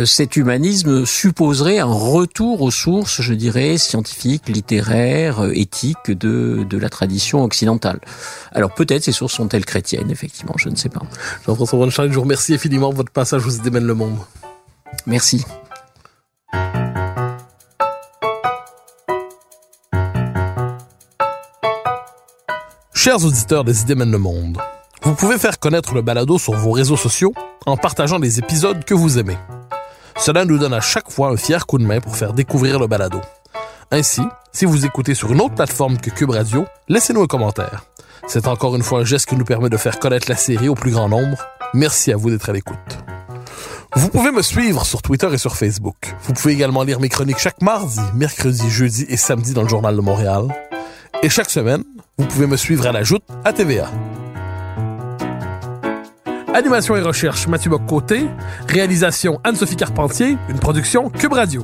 [0.06, 6.78] cet humanisme supposerait un retour aux sources je dirais, scientifiques, littéraires, euh, éthiques de, de
[6.78, 8.00] la tradition occidentale.
[8.52, 11.02] Alors peut-être ces sources sont-elles chrétiennes, effectivement, je ne sais pas.
[11.46, 14.18] Jean-François Bonstein, je vous remercie infiniment pour votre passage vous démène le monde.
[15.06, 15.44] Merci.
[22.94, 24.58] Chers auditeurs des Idées mènent le monde,
[25.04, 27.34] vous pouvez faire connaître le balado sur vos réseaux sociaux
[27.66, 29.38] en partageant les épisodes que vous aimez.
[30.20, 32.88] Cela nous donne à chaque fois un fier coup de main pour faire découvrir le
[32.88, 33.22] balado.
[33.90, 37.86] Ainsi, si vous écoutez sur une autre plateforme que Cube Radio, laissez-nous un commentaire.
[38.28, 40.76] C'est encore une fois un geste qui nous permet de faire connaître la série au
[40.76, 41.38] plus grand nombre.
[41.74, 42.78] Merci à vous d'être à l'écoute.
[43.96, 46.14] Vous pouvez me suivre sur Twitter et sur Facebook.
[46.24, 49.96] Vous pouvez également lire mes chroniques chaque mardi, mercredi, jeudi et samedi dans le Journal
[49.96, 50.48] de Montréal.
[51.24, 51.84] Et chaque semaine,
[52.18, 53.90] vous pouvez me suivre à la joute à TVA.
[56.54, 58.26] Animation et recherche, Mathieu Bock-Côté.
[58.68, 60.38] Réalisation, Anne-Sophie Carpentier.
[60.50, 61.64] Une production Cube Radio.